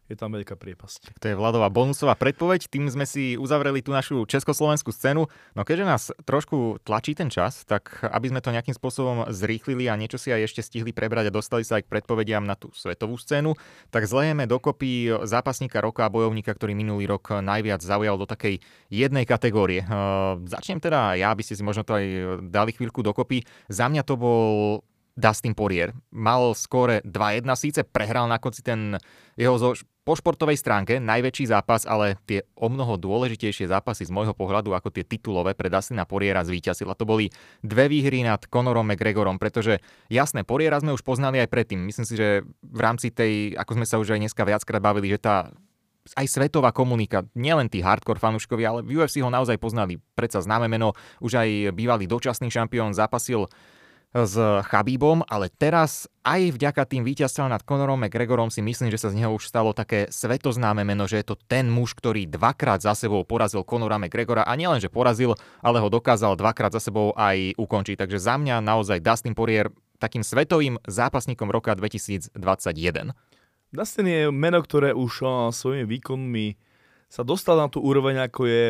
[0.06, 1.18] je tam veľká priepasť.
[1.18, 5.26] To je Vladová bonusová predpoveď, tým sme si uzavreli tú našu československú scénu.
[5.58, 9.98] No keďže nás trošku tlačí ten čas, tak aby sme to nejakým spôsobom zrýchlili a
[9.98, 13.18] niečo si aj ešte stihli prebrať a dostali sa aj k predpovediam na tú svetovú
[13.18, 13.58] scénu,
[13.90, 18.62] tak zlejeme dokopy zápasníka roka a bojovníka, ktorý minulý rok najviac zaujal do takej
[18.94, 19.82] jednej kategórie.
[19.90, 22.06] Uh, začnem teda ja, aby ste si možno to aj
[22.46, 23.42] dali chvíľku dokopy.
[23.74, 24.86] Za mňa to bol
[25.16, 25.96] Dustin Poirier.
[26.12, 29.00] Mal skóre 2-1, síce prehral na konci ten
[29.40, 34.38] jeho zo, po športovej stránke najväčší zápas, ale tie o mnoho dôležitejšie zápasy z môjho
[34.38, 36.94] pohľadu ako tie titulové pre Dustina Poriera zvíťazila.
[36.94, 37.34] To boli
[37.66, 39.82] dve výhry nad Conorom McGregorom, pretože
[40.14, 41.82] jasné, Poriera sme už poznali aj predtým.
[41.82, 45.20] Myslím si, že v rámci tej, ako sme sa už aj dneska viackrát bavili, že
[45.26, 45.50] tá
[46.14, 49.98] aj svetová komunika, nielen tí hardcore fanúškovia, ale v UFC ho naozaj poznali.
[50.14, 53.50] Predsa známe meno, už aj bývalý dočasný šampión zapasil
[54.16, 54.40] s
[54.72, 59.20] Chabíbom, ale teraz aj vďaka tým víťazstvom nad Conorom McGregorom si myslím, že sa z
[59.20, 63.28] neho už stalo také svetoznáme meno, že je to ten muž, ktorý dvakrát za sebou
[63.28, 68.00] porazil Conora McGregora a nielen, že porazil, ale ho dokázal dvakrát za sebou aj ukončiť.
[68.00, 69.68] Takže za mňa naozaj Dustin Poirier
[70.00, 72.40] takým svetovým zápasníkom roka 2021.
[73.76, 76.56] Dustin je meno, ktoré už svojimi výkonmi
[77.12, 78.64] sa dostal na tú úroveň, ako je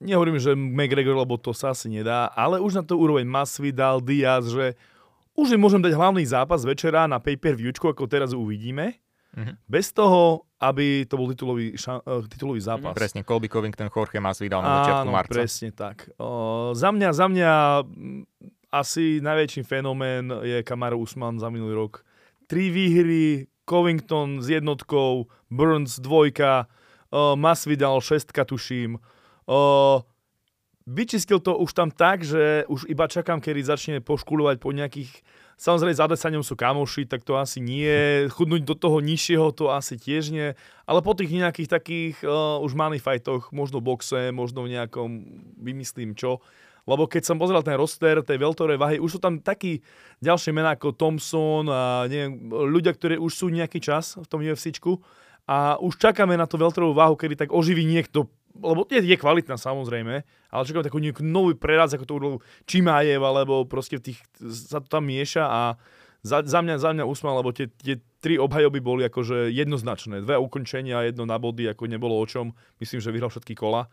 [0.00, 4.48] nehovorím, že McGregor, lebo to sa asi nedá, ale už na to úroveň Masvidal, Diaz,
[4.48, 4.74] že
[5.36, 8.98] už im môžem dať hlavný zápas večera na pay-per-viewčku, ako teraz uvidíme,
[9.36, 9.54] mm-hmm.
[9.68, 12.92] bez toho, aby to bol titulový, ša- uh, titulový zápas.
[12.92, 13.00] Mm-hmm.
[13.00, 15.32] Presne, Colby Covington, Jorge Masvidal na začiatku Áno, marca.
[15.32, 16.10] presne tak.
[16.20, 17.52] Uh, za mňa, za mňa
[18.70, 22.04] asi najväčší fenomén je Kamaru Usman za minulý rok.
[22.44, 28.98] Tri výhry, Covington s jednotkou, Burns dvojka, uh, Masvidal šestka tuším,
[29.50, 30.06] O,
[30.86, 35.10] vyčistil to už tam tak, že už iba čakám, kedy začne poškulovať po nejakých...
[35.58, 37.90] Samozrejme, za Desaňom sú kamoši, tak to asi nie.
[38.38, 40.54] Chudnúť do toho nižšieho to asi tiež nie.
[40.86, 45.10] Ale po tých nejakých takých uh, už money fightoch, možno boxe, možno v nejakom,
[45.58, 46.38] vymyslím čo,
[46.88, 49.84] lebo keď som pozeral ten roster tej veľtorej váhy, už sú tam takí
[50.24, 54.96] ďalšie mená ako Thompson a neviem, ľudia, ktorí už sú nejaký čas v tom UFCčku
[55.44, 59.54] a už čakáme na tú veľtorovú váhu, kedy tak oživí niekto lebo je, je kvalitná
[59.54, 60.14] samozrejme,
[60.50, 64.82] ale čakám takú nejakú nový preraz, ako to urobil Čimajev, alebo proste v tých, sa
[64.82, 65.60] to tam mieša a
[66.20, 70.20] za, za mňa, za mňa Usman, lebo tie, tie tri obhajoby boli akože jednoznačné.
[70.20, 72.52] Dve ukončenia, jedno na body, ako nebolo o čom.
[72.76, 73.88] Myslím, že vyhral všetky kola.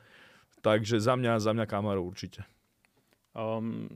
[0.59, 2.43] Takže za mňa, za mňa Kamaru určite.
[3.31, 3.87] Um,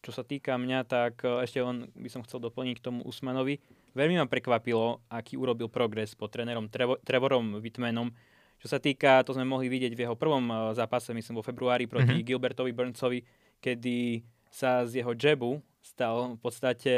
[0.00, 3.60] čo sa týka mňa, tak e, ešte len by som chcel doplniť k tomu Usmanovi.
[3.92, 6.72] Veľmi ma prekvapilo, aký urobil progres pod trénerom
[7.04, 8.16] Trevorom Whitmanom
[8.64, 11.84] čo sa týka, to sme mohli vidieť v jeho prvom eh, zápase, myslím vo februári
[11.84, 12.24] proti mm-hmm.
[12.24, 13.20] Gilbertovi Burnsovi,
[13.60, 16.94] kedy sa z jeho jabu stal v podstate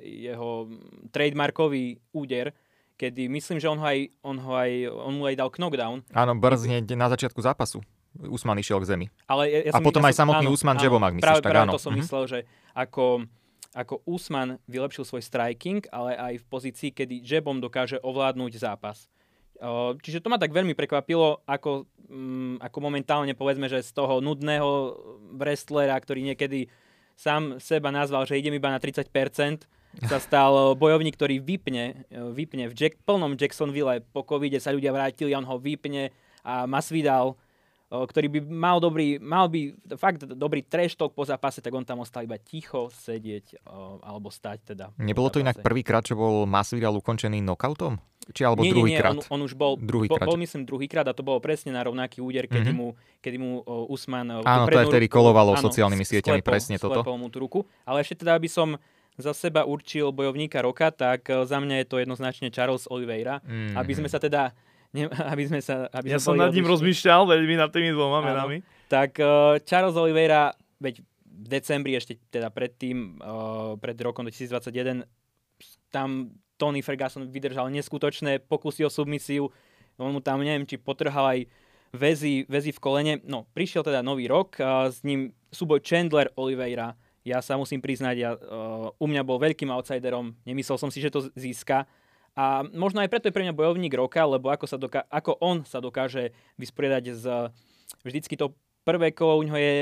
[0.00, 0.72] jeho
[1.12, 2.56] trademarkový úder,
[2.96, 6.00] kedy myslím, že on ho aj, on ho aj, on mu aj dal knockdown.
[6.16, 7.84] Áno, hneď na začiatku zápasu.
[8.16, 9.06] Usman išiel k zemi.
[9.28, 11.52] Ale ja, ja a potom ja aj samotný áno, Usman jabom, ak myslíš, práve, tak
[11.52, 11.74] práve áno.
[11.76, 12.02] to som mm-hmm.
[12.02, 12.38] myslel, že
[12.74, 13.28] ako,
[13.76, 19.06] ako Usman vylepšil svoj striking, ale aj v pozícii, kedy jabom dokáže ovládnuť zápas.
[20.00, 24.96] Čiže to ma tak veľmi prekvapilo, ako, um, ako momentálne povedzme, že z toho nudného
[25.36, 26.72] wrestlera, ktorý niekedy
[27.12, 29.04] sám seba nazval, že idem iba na 30%,
[30.06, 35.34] sa stal bojovník, ktorý vypne, vypne v Jack, plnom Jacksonville po covide sa ľudia vrátili,
[35.34, 36.14] on ho vypne
[36.46, 37.36] a Masvidal
[37.90, 42.22] ktorý by mal dobrý, mal by fakt dobrý talk po zápase, tak on tam ostal
[42.22, 43.66] iba ticho sedieť
[44.06, 44.94] alebo stať teda.
[44.94, 47.98] Nebolo to inak prvýkrát, čo bol Masvidal ukončený knockoutom?
[48.30, 49.18] Či alebo nie, druhýkrát?
[49.18, 50.22] Nie, nie, on, on už bol, druhýkrát.
[50.22, 52.78] bol, bol myslím druhýkrát a to bolo presne na rovnaký úder, kedy mm-hmm.
[52.78, 54.38] mu, kedy mu uh, Usman...
[54.46, 57.02] Áno, to aj vtedy kolovalo áno, sociálnymi sieťami, sklepol, presne toto.
[57.18, 57.60] mu tú ruku.
[57.82, 58.78] Ale ešte teda, aby som
[59.18, 63.42] za seba určil bojovníka roka, tak za mňa je to jednoznačne Charles Oliveira.
[63.42, 63.74] Mm-hmm.
[63.74, 64.54] Aby sme sa teda
[64.94, 65.86] ne, aby sme sa...
[65.90, 68.62] Aby ja som nad ním rozmýšľal veľmi nad tými dvoma menami.
[68.90, 75.06] Tak uh, Charles Oliveira, veď v decembri ešte teda predtým, uh, pred rokom 2021,
[75.94, 79.48] tam Tony Ferguson vydržal neskutočné pokusy o submisiu.
[79.96, 81.40] On mu tam, neviem, či potrhal aj
[81.94, 83.14] väzy, väzy v kolene.
[83.24, 86.98] No, prišiel teda nový rok, uh, s ním súboj Chandler Oliveira.
[87.20, 91.12] Ja sa musím priznať, ja, uh, u mňa bol veľkým outsiderom, nemyslel som si, že
[91.12, 91.84] to získa.
[92.38, 95.66] A možno aj preto je pre mňa bojovník roka, lebo ako, sa doká- ako on
[95.66, 97.24] sa dokáže vysporiadať z...
[98.06, 98.54] Vždycky to
[98.86, 99.74] prvé kolo u ňoho je...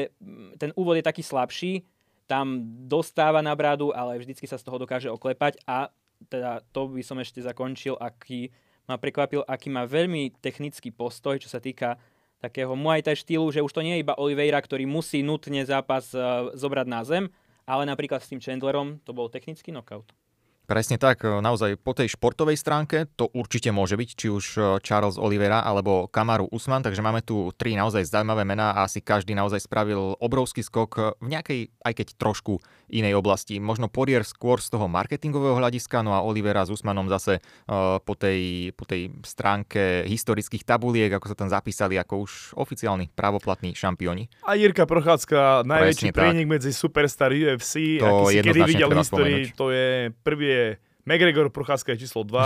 [0.57, 1.85] Ten úvod je taký slabší,
[2.29, 5.89] tam dostáva na bradu, ale vždycky sa z toho dokáže oklepať a
[6.27, 8.51] teda to by som ešte zakončil, aký
[8.91, 11.97] ma prekvapil, aký má veľmi technický postoj, čo sa týka
[12.43, 16.11] takého Muay Thai štýlu, že už to nie je iba Oliveira, ktorý musí nutne zápas
[16.15, 17.25] uh, zobrať na zem,
[17.69, 20.11] ale napríklad s tým Chandlerom to bol technický knockout.
[20.69, 24.61] Presne tak, e, naozaj po tej športovej stránke to určite môže byť, či už e,
[24.85, 29.33] Charles Oliveira alebo Kamaru Usman, takže máme tu tri naozaj zaujímavé mená a asi každý
[29.33, 32.61] naozaj spravil obrovský skok v nejakej, aj keď trošku
[32.93, 33.57] inej oblasti.
[33.57, 38.73] Možno Porier skôr z toho marketingového hľadiska, no a Oliveira s Usmanom zase po, tej,
[38.73, 44.33] po tej stránke historických tabuliek, ako sa tam zapísali ako už oficiálni právoplatní šampióni.
[44.49, 49.43] A Jirka Prochádzka, najväčší prienik medzi Superstar UFC, to aký si kedy videl v histórii,
[49.53, 50.58] to je prvý
[51.09, 52.37] McGregor Procházka je číslo 2.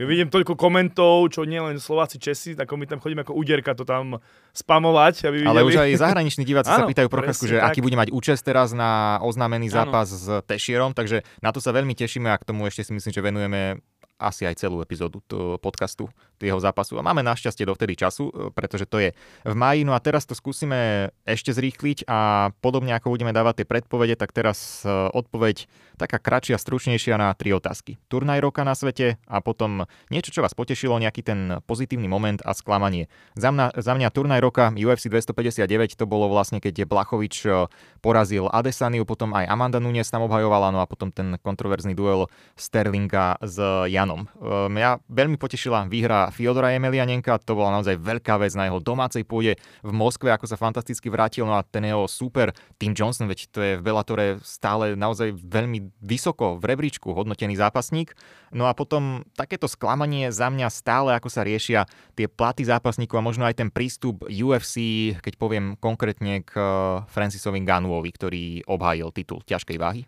[0.00, 3.72] ja vidím toľko komentov, čo nie len Slováci, Česi, ako my tam chodíme ako úderka
[3.72, 4.20] to tam
[4.52, 5.24] spamovať.
[5.24, 5.48] Aby videli.
[5.48, 7.72] Ale už aj zahraniční diváci sa pýtajú Procházku, že tak.
[7.72, 10.20] aký bude mať účest teraz na oznámený zápas Áno.
[10.20, 13.24] s Tešierom, takže na to sa veľmi tešíme a k tomu ešte si myslím, že
[13.24, 13.80] venujeme
[14.20, 15.20] asi aj celú epizódu
[15.60, 16.08] podcastu
[16.40, 16.96] jeho zápasu.
[16.96, 19.12] A máme našťastie dovtedy času, e, pretože to je
[19.44, 19.84] v máji.
[19.84, 24.32] No a teraz to skúsime ešte zrýchliť a podobne ako budeme dávať tie predpovede, tak
[24.32, 25.68] teraz e, odpoveď
[26.00, 28.00] taká kratšia, stručnejšia na tri otázky.
[28.08, 32.56] Turnaj roka na svete a potom niečo, čo vás potešilo, nejaký ten pozitívny moment a
[32.56, 33.12] sklamanie.
[33.36, 37.68] Za mňa, za mňa turnaj roka UFC 259 to bolo vlastne, keď Blachovič e,
[38.00, 43.36] porazil Adesaniu, potom aj Amanda Nunes tam obhajovala, no a potom ten kontroverzný duel Sterlinga
[43.44, 44.30] s Jan Janom.
[44.78, 49.58] Ja veľmi potešila výhra Fiodora Emelianenka, to bola naozaj veľká vec na jeho domácej pôde
[49.84, 53.58] v Moskve, ako sa fantasticky vrátil, no a ten jeho super Tim Johnson, veď to
[53.62, 58.16] je v Bellatore stále naozaj veľmi vysoko v rebríčku hodnotený zápasník.
[58.54, 63.26] No a potom takéto sklamanie za mňa stále, ako sa riešia tie platy zápasníkov a
[63.26, 66.66] možno aj ten prístup UFC, keď poviem konkrétne k eh,
[67.10, 70.02] Francisovi Ganuovi, ktorý obhájil titul ťažkej váhy.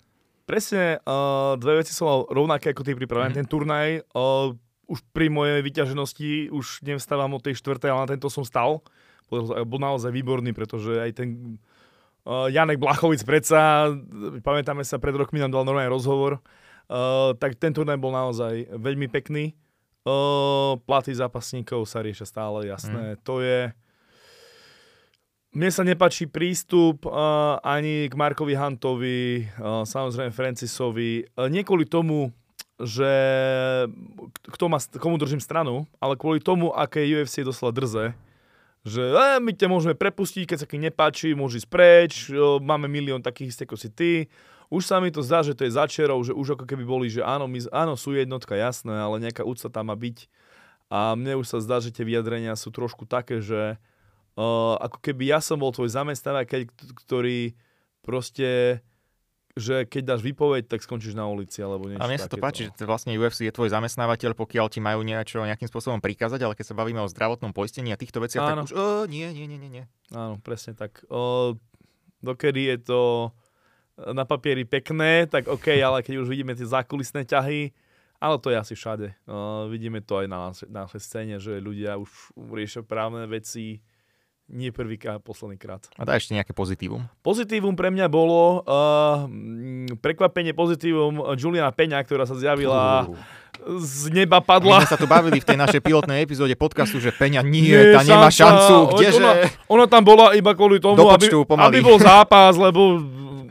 [0.49, 3.37] Presne, uh, dve veci som mal rovnaké ako ty pripravený.
[3.37, 3.41] Mm-hmm.
[3.45, 4.57] Ten turnaj, uh,
[4.89, 8.81] už pri mojej vyťaženosti, už nevstávam od tej štvrtej, ale na tento som stal.
[9.29, 11.61] Bol, naozaj výborný, pretože aj ten
[12.25, 13.93] uh, Janek Blachovic predsa,
[14.41, 19.13] pamätáme sa, pred rokmi nám dal normálny rozhovor, uh, tak ten turnaj bol naozaj veľmi
[19.13, 19.53] pekný.
[20.09, 23.15] Uh, platy zápasníkov sa riešia stále, jasné.
[23.15, 23.21] Mm.
[23.29, 23.69] To je
[25.49, 31.25] mne sa nepačí prístup uh, ani k Markovi Huntovi, uh, samozrejme Francisovi.
[31.37, 32.33] Uh, nie kvôli tomu,
[32.79, 33.13] že
[34.55, 38.15] kto má, komu držím stranu, ale kvôli tomu, aké UFC je doslova drze.
[38.87, 42.13] Že e, my ťa môžeme prepustiť, keď sa ti nepáči, môžeš ísť preč,
[42.63, 44.13] máme milión takých istých ako si ty.
[44.71, 47.25] Už sa mi to zdá, že to je začerov, že už ako keby boli, že
[47.25, 50.29] áno, my, áno, sú jednotka, jasné, ale nejaká úcta tam má byť.
[50.93, 53.81] A mne už sa zdá, že tie vyjadrenia sú trošku také, že
[54.37, 56.69] uh, ako keby ja som bol tvoj zamestnávateľ,
[57.01, 57.57] ktorý
[58.05, 58.81] proste
[59.59, 62.71] že keď dáš výpoveď, tak skončíš na ulici alebo niečo A mne sa to páči,
[62.71, 66.73] že vlastne UFC je tvoj zamestnávateľ, pokiaľ ti majú niečo nejakým spôsobom prikázať, ale keď
[66.73, 68.65] sa bavíme o zdravotnom poistení a týchto veciach, Áno.
[68.65, 69.85] tak už uh, nie, nie, nie, nie, nie.
[70.15, 71.03] Áno, presne tak.
[71.11, 71.59] Uh,
[72.23, 73.01] dokedy je to
[73.99, 77.75] na papieri pekné, tak OK, ale keď už vidíme tie zákulisné ťahy,
[78.23, 79.15] ale to je asi všade.
[79.27, 83.83] Uh, vidíme to aj na našej scéne, že ľudia už riešia právne veci,
[84.49, 85.85] nie prvýkrát, posledný krát.
[86.01, 87.05] A dá ešte nejaké pozitívum?
[87.21, 89.29] Pozitívum pre mňa bolo uh,
[90.01, 93.13] prekvapenie pozitívum Juliana Peňa, ktorá sa zjavila uh.
[93.79, 94.81] Z neba padla.
[94.81, 97.93] My sme sa tu bavili v tej našej pilotnej epizóde podcastu, že Peňa nie, nie
[97.93, 98.97] tá nemá šancu.
[98.97, 99.21] Kdeže?
[99.21, 99.33] Ona,
[99.69, 103.03] ona tam bola iba kvôli tomu, aby, aby bol zápas, lebo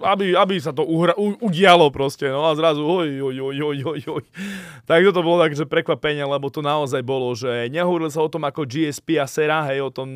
[0.01, 3.79] aby, aby sa to uhra, u, udialo proste, no a zrazu oj, oj, oj, oj,
[3.81, 4.25] oj, oj.
[4.85, 8.69] Tak to bolo takže prekvapenie, lebo to naozaj bolo, že nehovorilo sa o tom ako
[8.69, 10.07] GSP a Sera, hej, o tom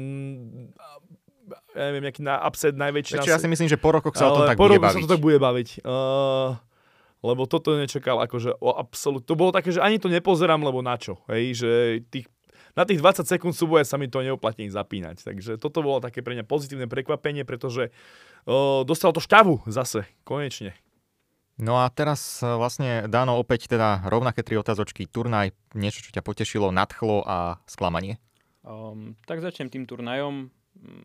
[1.71, 3.23] ja neviem, nejaký na upset najväčší.
[3.23, 4.95] Ja si myslím, že po rokoch sa o tom tak po bude baviť.
[4.99, 5.67] sa to tak bude baviť.
[5.87, 6.59] Uh,
[7.21, 9.29] lebo toto nečakal akože o absolút.
[9.29, 11.21] To bolo také, že ani to nepozerám, lebo na čo.
[11.29, 11.71] Hej, že
[12.09, 12.25] tých,
[12.73, 15.21] na tých 20 sekúnd súboja sa mi to neoplatí zapínať.
[15.21, 20.73] Takže toto bolo také pre mňa pozitívne prekvapenie, pretože uh, dostal to šťavu zase, konečne.
[21.61, 25.05] No a teraz vlastne Dano opäť teda rovnaké tri otázočky.
[25.05, 28.17] Turnaj, niečo, čo ťa potešilo, nadchlo a sklamanie?
[28.65, 30.49] Um, tak začnem tým turnajom.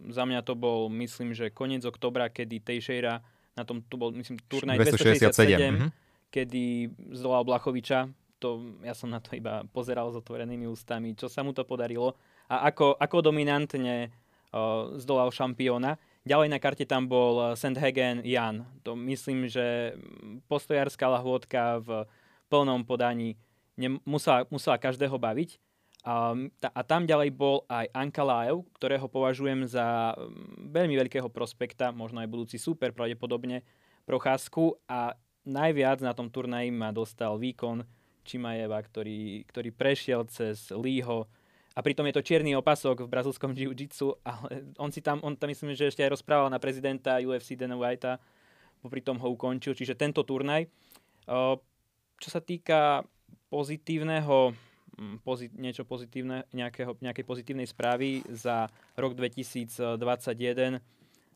[0.08, 3.20] Za mňa to bol, myslím, že koniec oktobra, kedy Tejšejra
[3.52, 8.10] na tom, tu bol, myslím, turnaj 267, 267 mm-hmm kedy zdolal Blachoviča.
[8.44, 12.12] To, ja som na to iba pozeral s otvorenými ústami, čo sa mu to podarilo
[12.46, 14.10] a ako, ako dominantne
[14.52, 15.98] uh, zdolal šampióna.
[16.26, 18.66] Ďalej na karte tam bol Sandhagen Jan.
[18.82, 19.94] To myslím, že
[20.50, 22.02] postojárska lahôdka v
[22.50, 23.38] plnom podaní
[23.78, 25.62] ne, musela, musela každého baviť.
[26.06, 26.34] A,
[26.70, 30.14] a tam ďalej bol aj Anka Laev, ktorého považujem za
[30.70, 33.66] veľmi veľkého prospekta, možno aj budúci super pravdepodobne,
[34.06, 37.86] procházku a najviac na tom turnaji ma dostal výkon
[38.26, 41.30] Čimajeva, ktorý, ktorý prešiel cez Lího
[41.76, 45.52] a pritom je to čierny opasok v brazilskom jiu-jitsu, ale on si tam, on tam
[45.52, 48.16] myslím, že ešte aj rozprával na prezidenta UFC Dana Whitea,
[48.80, 50.64] popri tom ho ukončil, čiže tento turnaj.
[52.16, 53.04] Čo sa týka
[53.52, 54.56] pozitívneho,
[54.96, 60.80] mm, pozit, niečo pozitívne, nejakého, nejakej pozitívnej správy za rok 2021,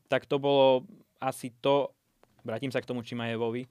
[0.09, 0.89] tak to bolo
[1.21, 1.93] asi to,
[2.41, 3.69] vrátim sa k tomu Čimajevovi,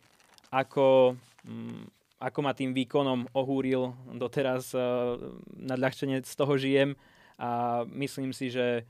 [0.50, 1.86] ako, mm,
[2.18, 3.94] ako ma tým výkonom ohúril.
[4.14, 5.16] Doteraz uh,
[5.56, 6.98] nadľahčenie z toho žijem
[7.40, 8.84] a myslím si, že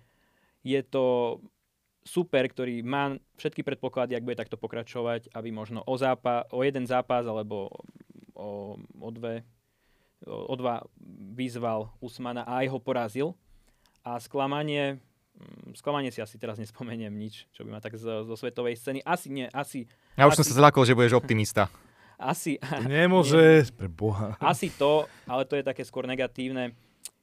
[0.67, 1.39] je to
[2.05, 6.89] super, ktorý má všetky predpoklady, ak bude takto pokračovať, aby možno o, zápa- o jeden
[6.89, 7.69] zápas alebo
[8.35, 9.45] o, o, dve,
[10.25, 10.83] o, dva
[11.37, 13.29] vyzval Usmana a aj ho porazil.
[14.01, 14.97] A sklamanie,
[15.77, 19.01] sklamanie si asi teraz nespomeniem nič, čo by ma tak zo, zo svetovej scény.
[19.05, 21.67] Asi nie, asi ja už asi, som sa zlákol, že budeš optimista.
[22.21, 22.61] Asi.
[22.85, 24.37] Nemôže, pre Boha.
[24.45, 26.77] Asi to, ale to je také skôr negatívne,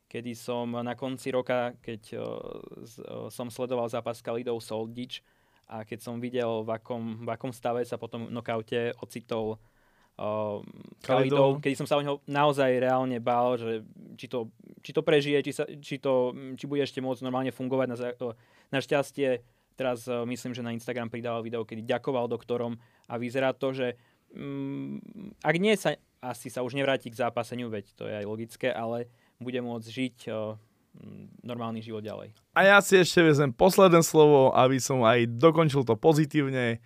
[0.09, 5.21] kedy som na konci roka, keď uh, uh, som sledoval zápas Kalidov Soldič
[5.69, 9.61] a keď som videl, v akom, v akom stave sa potom v nokaute ocitol
[10.17, 10.61] uh,
[11.01, 13.85] Kalidov, kedy som sa o neho naozaj reálne bál, že
[14.17, 14.49] či to,
[14.81, 17.87] či to prežije, či, sa, či, to, či bude ešte môcť normálne fungovať.
[17.89, 17.97] Na,
[18.73, 19.41] na šťastie
[19.77, 23.93] Teraz uh, myslím, že na Instagram pridával video, kedy ďakoval doktorom a vyzerá to, že
[24.33, 24.97] um,
[25.45, 29.05] ak nie sa, asi sa už nevráti k zápaseniu, veď to je aj logické, ale
[29.37, 30.57] bude môcť žiť uh,
[31.45, 32.33] normálny život ďalej.
[32.57, 36.81] A ja si ešte vezem posledné slovo, aby som aj dokončil to pozitívne.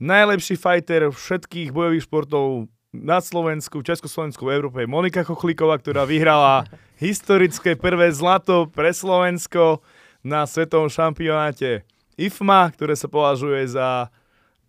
[0.00, 6.64] Najlepší fighter všetkých bojových športov na Slovensku, Československu, v Európe Monika Chochlíková, ktorá vyhrala
[7.04, 9.84] historické prvé zlato pre Slovensko
[10.24, 11.84] na svetovom šampionáte
[12.16, 14.08] IFMA, ktoré sa považuje za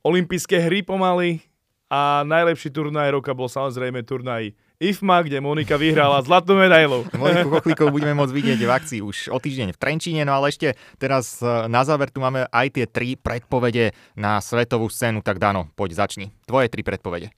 [0.03, 1.39] olympijské hry pomaly.
[1.88, 4.51] A najlepší turnaj roka bol samozrejme turnaj
[4.82, 7.05] IFMA, kde Monika vyhrala zlatú medailu.
[7.21, 10.73] Moniku Kochlíkov budeme môcť vidieť v akcii už o týždeň v Trenčíne, no ale ešte
[10.97, 15.69] teraz e, na záver tu máme aj tie tri predpovede na svetovú scénu, tak Dano,
[15.77, 16.34] poď začni.
[16.49, 17.29] Tvoje tri predpovede.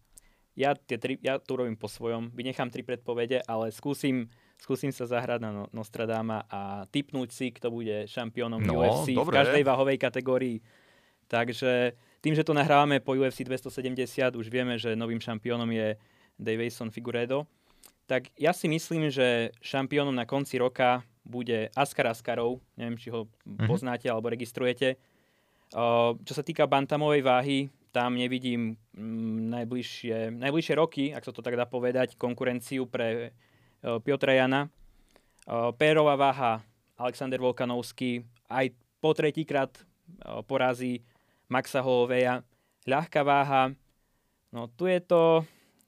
[0.55, 4.31] Ja, tie tri, ja tu robím po svojom, vynechám tri predpovede, ale skúsim
[4.63, 9.35] skúsim sa zahrať na no- Nostradama a typnúť si, kto bude šampiónom no, UFC dobre.
[9.35, 10.57] v každej váhovej kategórii.
[11.27, 15.99] Takže tým, že to nahrávame po UFC 270, už vieme, že novým šampiónom je
[16.39, 17.45] Davison Figueredo.
[18.09, 22.59] Tak ja si myslím, že šampiónom na konci roka bude Askar Askarov.
[22.75, 23.67] Neviem, či ho mm-hmm.
[23.67, 24.99] poznáte alebo registrujete.
[26.21, 27.57] Čo sa týka bantamovej váhy,
[27.89, 33.33] tam nevidím mm, najbližšie, najbližšie roky, ak sa to tak dá povedať, konkurenciu pre
[34.05, 34.69] Piotra Jana.
[35.81, 36.61] Pérová váha
[36.93, 38.21] Alexander Volkanovský
[38.53, 38.69] aj
[39.01, 39.73] po tretíkrát
[40.45, 41.01] porazí
[41.49, 42.45] Maxa Holoveja.
[42.85, 43.73] Ľahká váha,
[44.53, 45.41] no tu je to,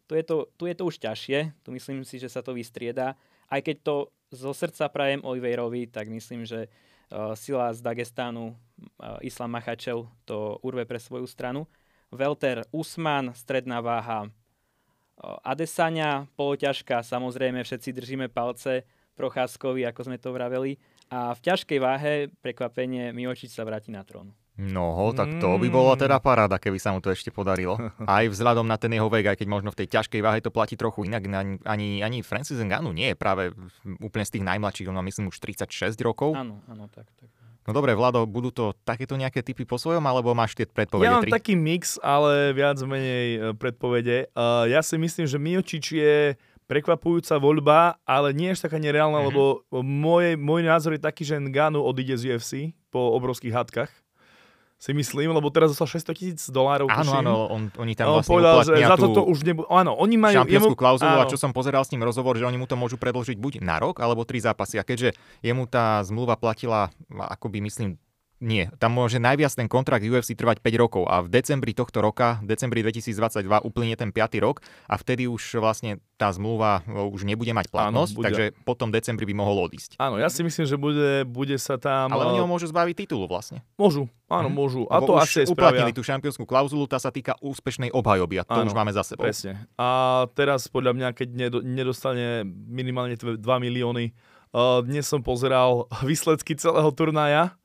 [0.06, 3.18] tu je to, tu je to už ťažšie, tu myslím si, že sa to vystrieda.
[3.49, 3.95] Aj keď to
[4.34, 10.58] zo srdca prajem Oliveirovi, tak myslím, že uh, sila z Dagestánu, uh, Islam Machačev to
[10.62, 11.70] urve pre svoju stranu.
[12.14, 14.30] Welter Usman, stredná váha
[15.43, 18.84] Adesania, poloťažká, samozrejme všetci držíme palce
[19.16, 20.76] Procházkovi, ako sme to vraveli.
[21.08, 24.36] A v ťažkej váhe prekvapenie Miočič sa vráti na trón.
[24.56, 27.76] No, tak to by bola teda paráda, keby sa mu to ešte podarilo.
[28.08, 30.74] Aj vzhľadom na ten jeho vek, aj keď možno v tej ťažkej váhe to platí
[30.74, 31.28] trochu inak.
[31.62, 33.51] Ani, ani Francis Ngannou nie je práve
[33.99, 35.68] úplne z tých najmladších, on má myslím už 36
[35.99, 36.34] rokov.
[36.34, 37.28] Áno, áno, tak, tak.
[37.66, 41.18] No dobre, Vlado, budú to takéto nejaké typy po svojom, alebo máš tie predpovede Ja
[41.18, 41.34] mám tri?
[41.34, 44.30] taký mix, ale viac menej e, predpovede.
[44.32, 49.26] Uh, ja si myslím, že Miočič je prekvapujúca voľba, ale nie až taká nereálna, Mhm.
[49.26, 49.43] lebo
[49.74, 52.53] môj, môj názor je taký, že Ngánu odíde z UFC
[52.88, 53.89] po obrovských hádkach.
[54.76, 56.92] Si myslím, lebo teraz dostal 600 tisíc dolárov.
[56.92, 57.20] Áno, tuším.
[57.24, 59.66] áno, on, oni tam On vlastne povedal, že za toto už nebudú...
[59.72, 60.36] Áno, oni majú...
[60.44, 63.40] šampiónsku klauzulu a čo som pozeral s ním rozhovor, že oni mu to môžu predlžiť
[63.40, 64.76] buď na rok, alebo tri zápasy.
[64.78, 67.96] A keďže jemu tá zmluva platila, akoby myslím,
[68.38, 72.44] nie, tam môže najviac ten kontrakt UFC trvať 5 rokov a v decembri tohto roka,
[72.44, 73.16] decembri 2022
[73.64, 74.44] uplynie ten 5.
[74.44, 78.26] rok a vtedy už vlastne tá zmluva o, už nebude mať platnosť, Áno, bude.
[78.28, 79.96] takže po tom decembri by mohol odísť.
[79.96, 82.12] Áno, ja si myslím, že bude, bude sa tam...
[82.12, 83.64] Ale oni eh, ho môžu zbaviť titulu vlastne.
[83.76, 84.56] Môžu, áno, Mhm.
[84.56, 84.82] môžu.
[84.88, 85.96] A Lebo to asi uplatnili spravia.
[85.96, 89.24] tú šampiónsku klauzulu, tá sa týka úspešnej obhajoby a to Áno, už máme za sebou.
[89.24, 89.64] Presne.
[89.76, 94.12] A teraz podľa mňa, keď nedo, nedostane minimálne 2 milióny,
[94.52, 97.56] uh, dnes som pozeral výsledky celého turnaja.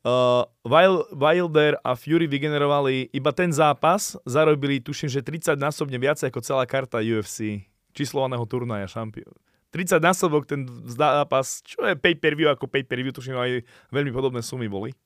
[0.00, 6.16] Uh, Wild, Wilder a Fury vygenerovali iba ten zápas, zarobili tuším, že 30 násobne viac
[6.24, 9.36] ako celá karta UFC, číslovaného turnaja šampión.
[9.70, 13.60] 30 násobok ten zápas, čo je 5 per view ako 5 per view, tuším aj
[13.92, 14.96] veľmi podobné sumy boli.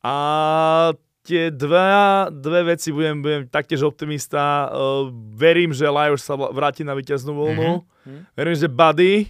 [0.00, 4.72] A tie dva, dve veci budem, budem taktiež optimista.
[4.72, 7.84] Uh, verím, že Lajos sa vráti na víťaznú voľnu.
[8.08, 8.20] Mhm.
[8.32, 9.28] Verím, že Buddy,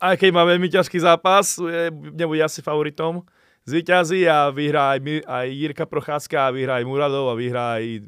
[0.00, 3.20] aj keď má veľmi ťažký zápas, je, nebude asi favoritom,
[3.68, 8.06] zvíťazí a vyhrá aj, aj Jirka Procházka a vyhrá aj Muradov a vyhrá aj...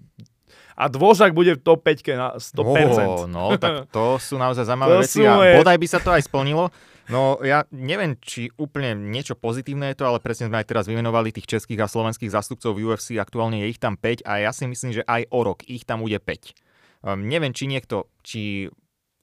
[0.73, 3.05] A Dvožak bude v top 5 na 100%.
[3.05, 6.23] Ó, no, tak to sú naozaj zaujímavé veci a moje- bodaj by sa to aj
[6.25, 6.73] splnilo.
[7.13, 11.35] No ja neviem, či úplne niečo pozitívne je to, ale presne sme aj teraz vymenovali
[11.35, 14.65] tých českých a slovenských zástupcov v UFC, aktuálne je ich tam 5 a ja si
[14.71, 16.57] myslím, že aj o rok ich tam bude 5.
[17.03, 18.71] Um, neviem, či niekto, či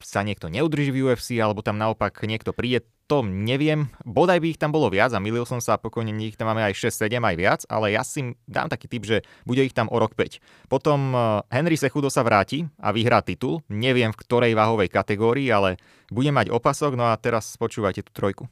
[0.03, 3.89] sa niekto neudrží v UFC, alebo tam naopak niekto príde, to neviem.
[4.05, 6.77] Bodaj by ich tam bolo viac a milil som sa, pokojne ich tam máme aj
[6.77, 9.17] 6-7 aj viac, ale ja si dám taký typ, že
[9.49, 10.69] bude ich tam o rok 5.
[10.69, 13.65] Potom uh, Henry Sechudo sa vráti a vyhrá titul.
[13.65, 15.81] Neviem v ktorej váhovej kategórii, ale
[16.13, 16.93] bude mať opasok.
[16.93, 18.45] No a teraz počúvajte tú trojku.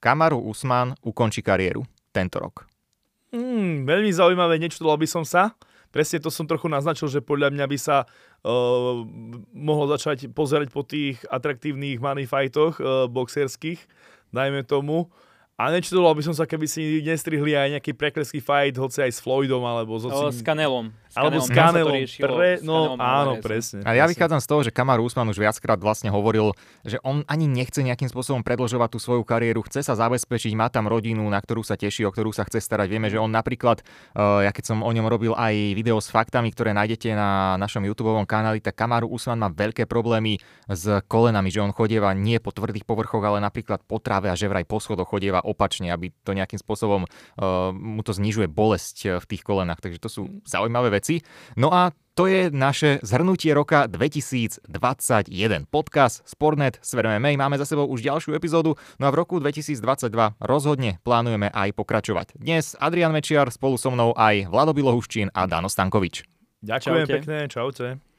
[0.00, 2.64] Kamaru Usman ukončí kariéru tento rok.
[3.30, 5.54] Hmm, veľmi zaujímavé, nečudoval by som sa.
[5.90, 9.02] Presne to som trochu naznačil, že podľa mňa by sa uh,
[9.50, 13.82] mohol začať pozerať po tých atraktívnych money fightoch uh, boxerských,
[14.30, 15.10] dajme tomu.
[15.60, 19.20] A nečudoval by som sa, keby si nestrihli aj nejaký prekleský fight, hoci aj s
[19.20, 20.32] Floydom, alebo s O, hocím...
[20.32, 20.88] s Kanelom.
[21.18, 23.82] Alebo s Kanelom, Pre, no áno, presne.
[23.82, 26.54] A ja vychádzam z toho, že Kamaru Usman už viackrát vlastne hovoril,
[26.86, 30.86] že on ani nechce nejakým spôsobom predlžovať tú svoju kariéru, chce sa zabezpečiť, má tam
[30.86, 32.86] rodinu, na ktorú sa teší, o ktorú sa chce starať.
[32.86, 33.82] Vieme, že on napríklad,
[34.14, 37.82] uh, ja keď som o ňom robil aj video s faktami, ktoré nájdete na našom
[37.82, 40.38] YouTube kanáli, tak Kamaru Usman má veľké problémy
[40.70, 44.46] s kolenami, že on chodieva nie po tvrdých povrchoch, ale napríklad po tráve a že
[44.46, 49.10] vraj po schodoch chodieva opačne, aby to nejakým spôsobom uh, mu to znižuje bolesť eh,
[49.18, 49.80] v tých kolenách.
[49.82, 51.24] Takže to sú zaujímavé veci.
[51.56, 54.68] No a to je naše zhrnutie roka 2021.
[55.72, 57.40] Podcast Sportnet Sver MMA.
[57.40, 59.80] Máme za sebou už ďalšiu epizódu, no a v roku 2022
[60.36, 62.36] rozhodne plánujeme aj pokračovať.
[62.36, 66.28] Dnes Adrian Mečiar, spolu so mnou aj Vlado Bilohuščín a Dano Stankovič.
[66.60, 67.14] Ďakujem Čaute.
[67.16, 68.09] pekne, čaute.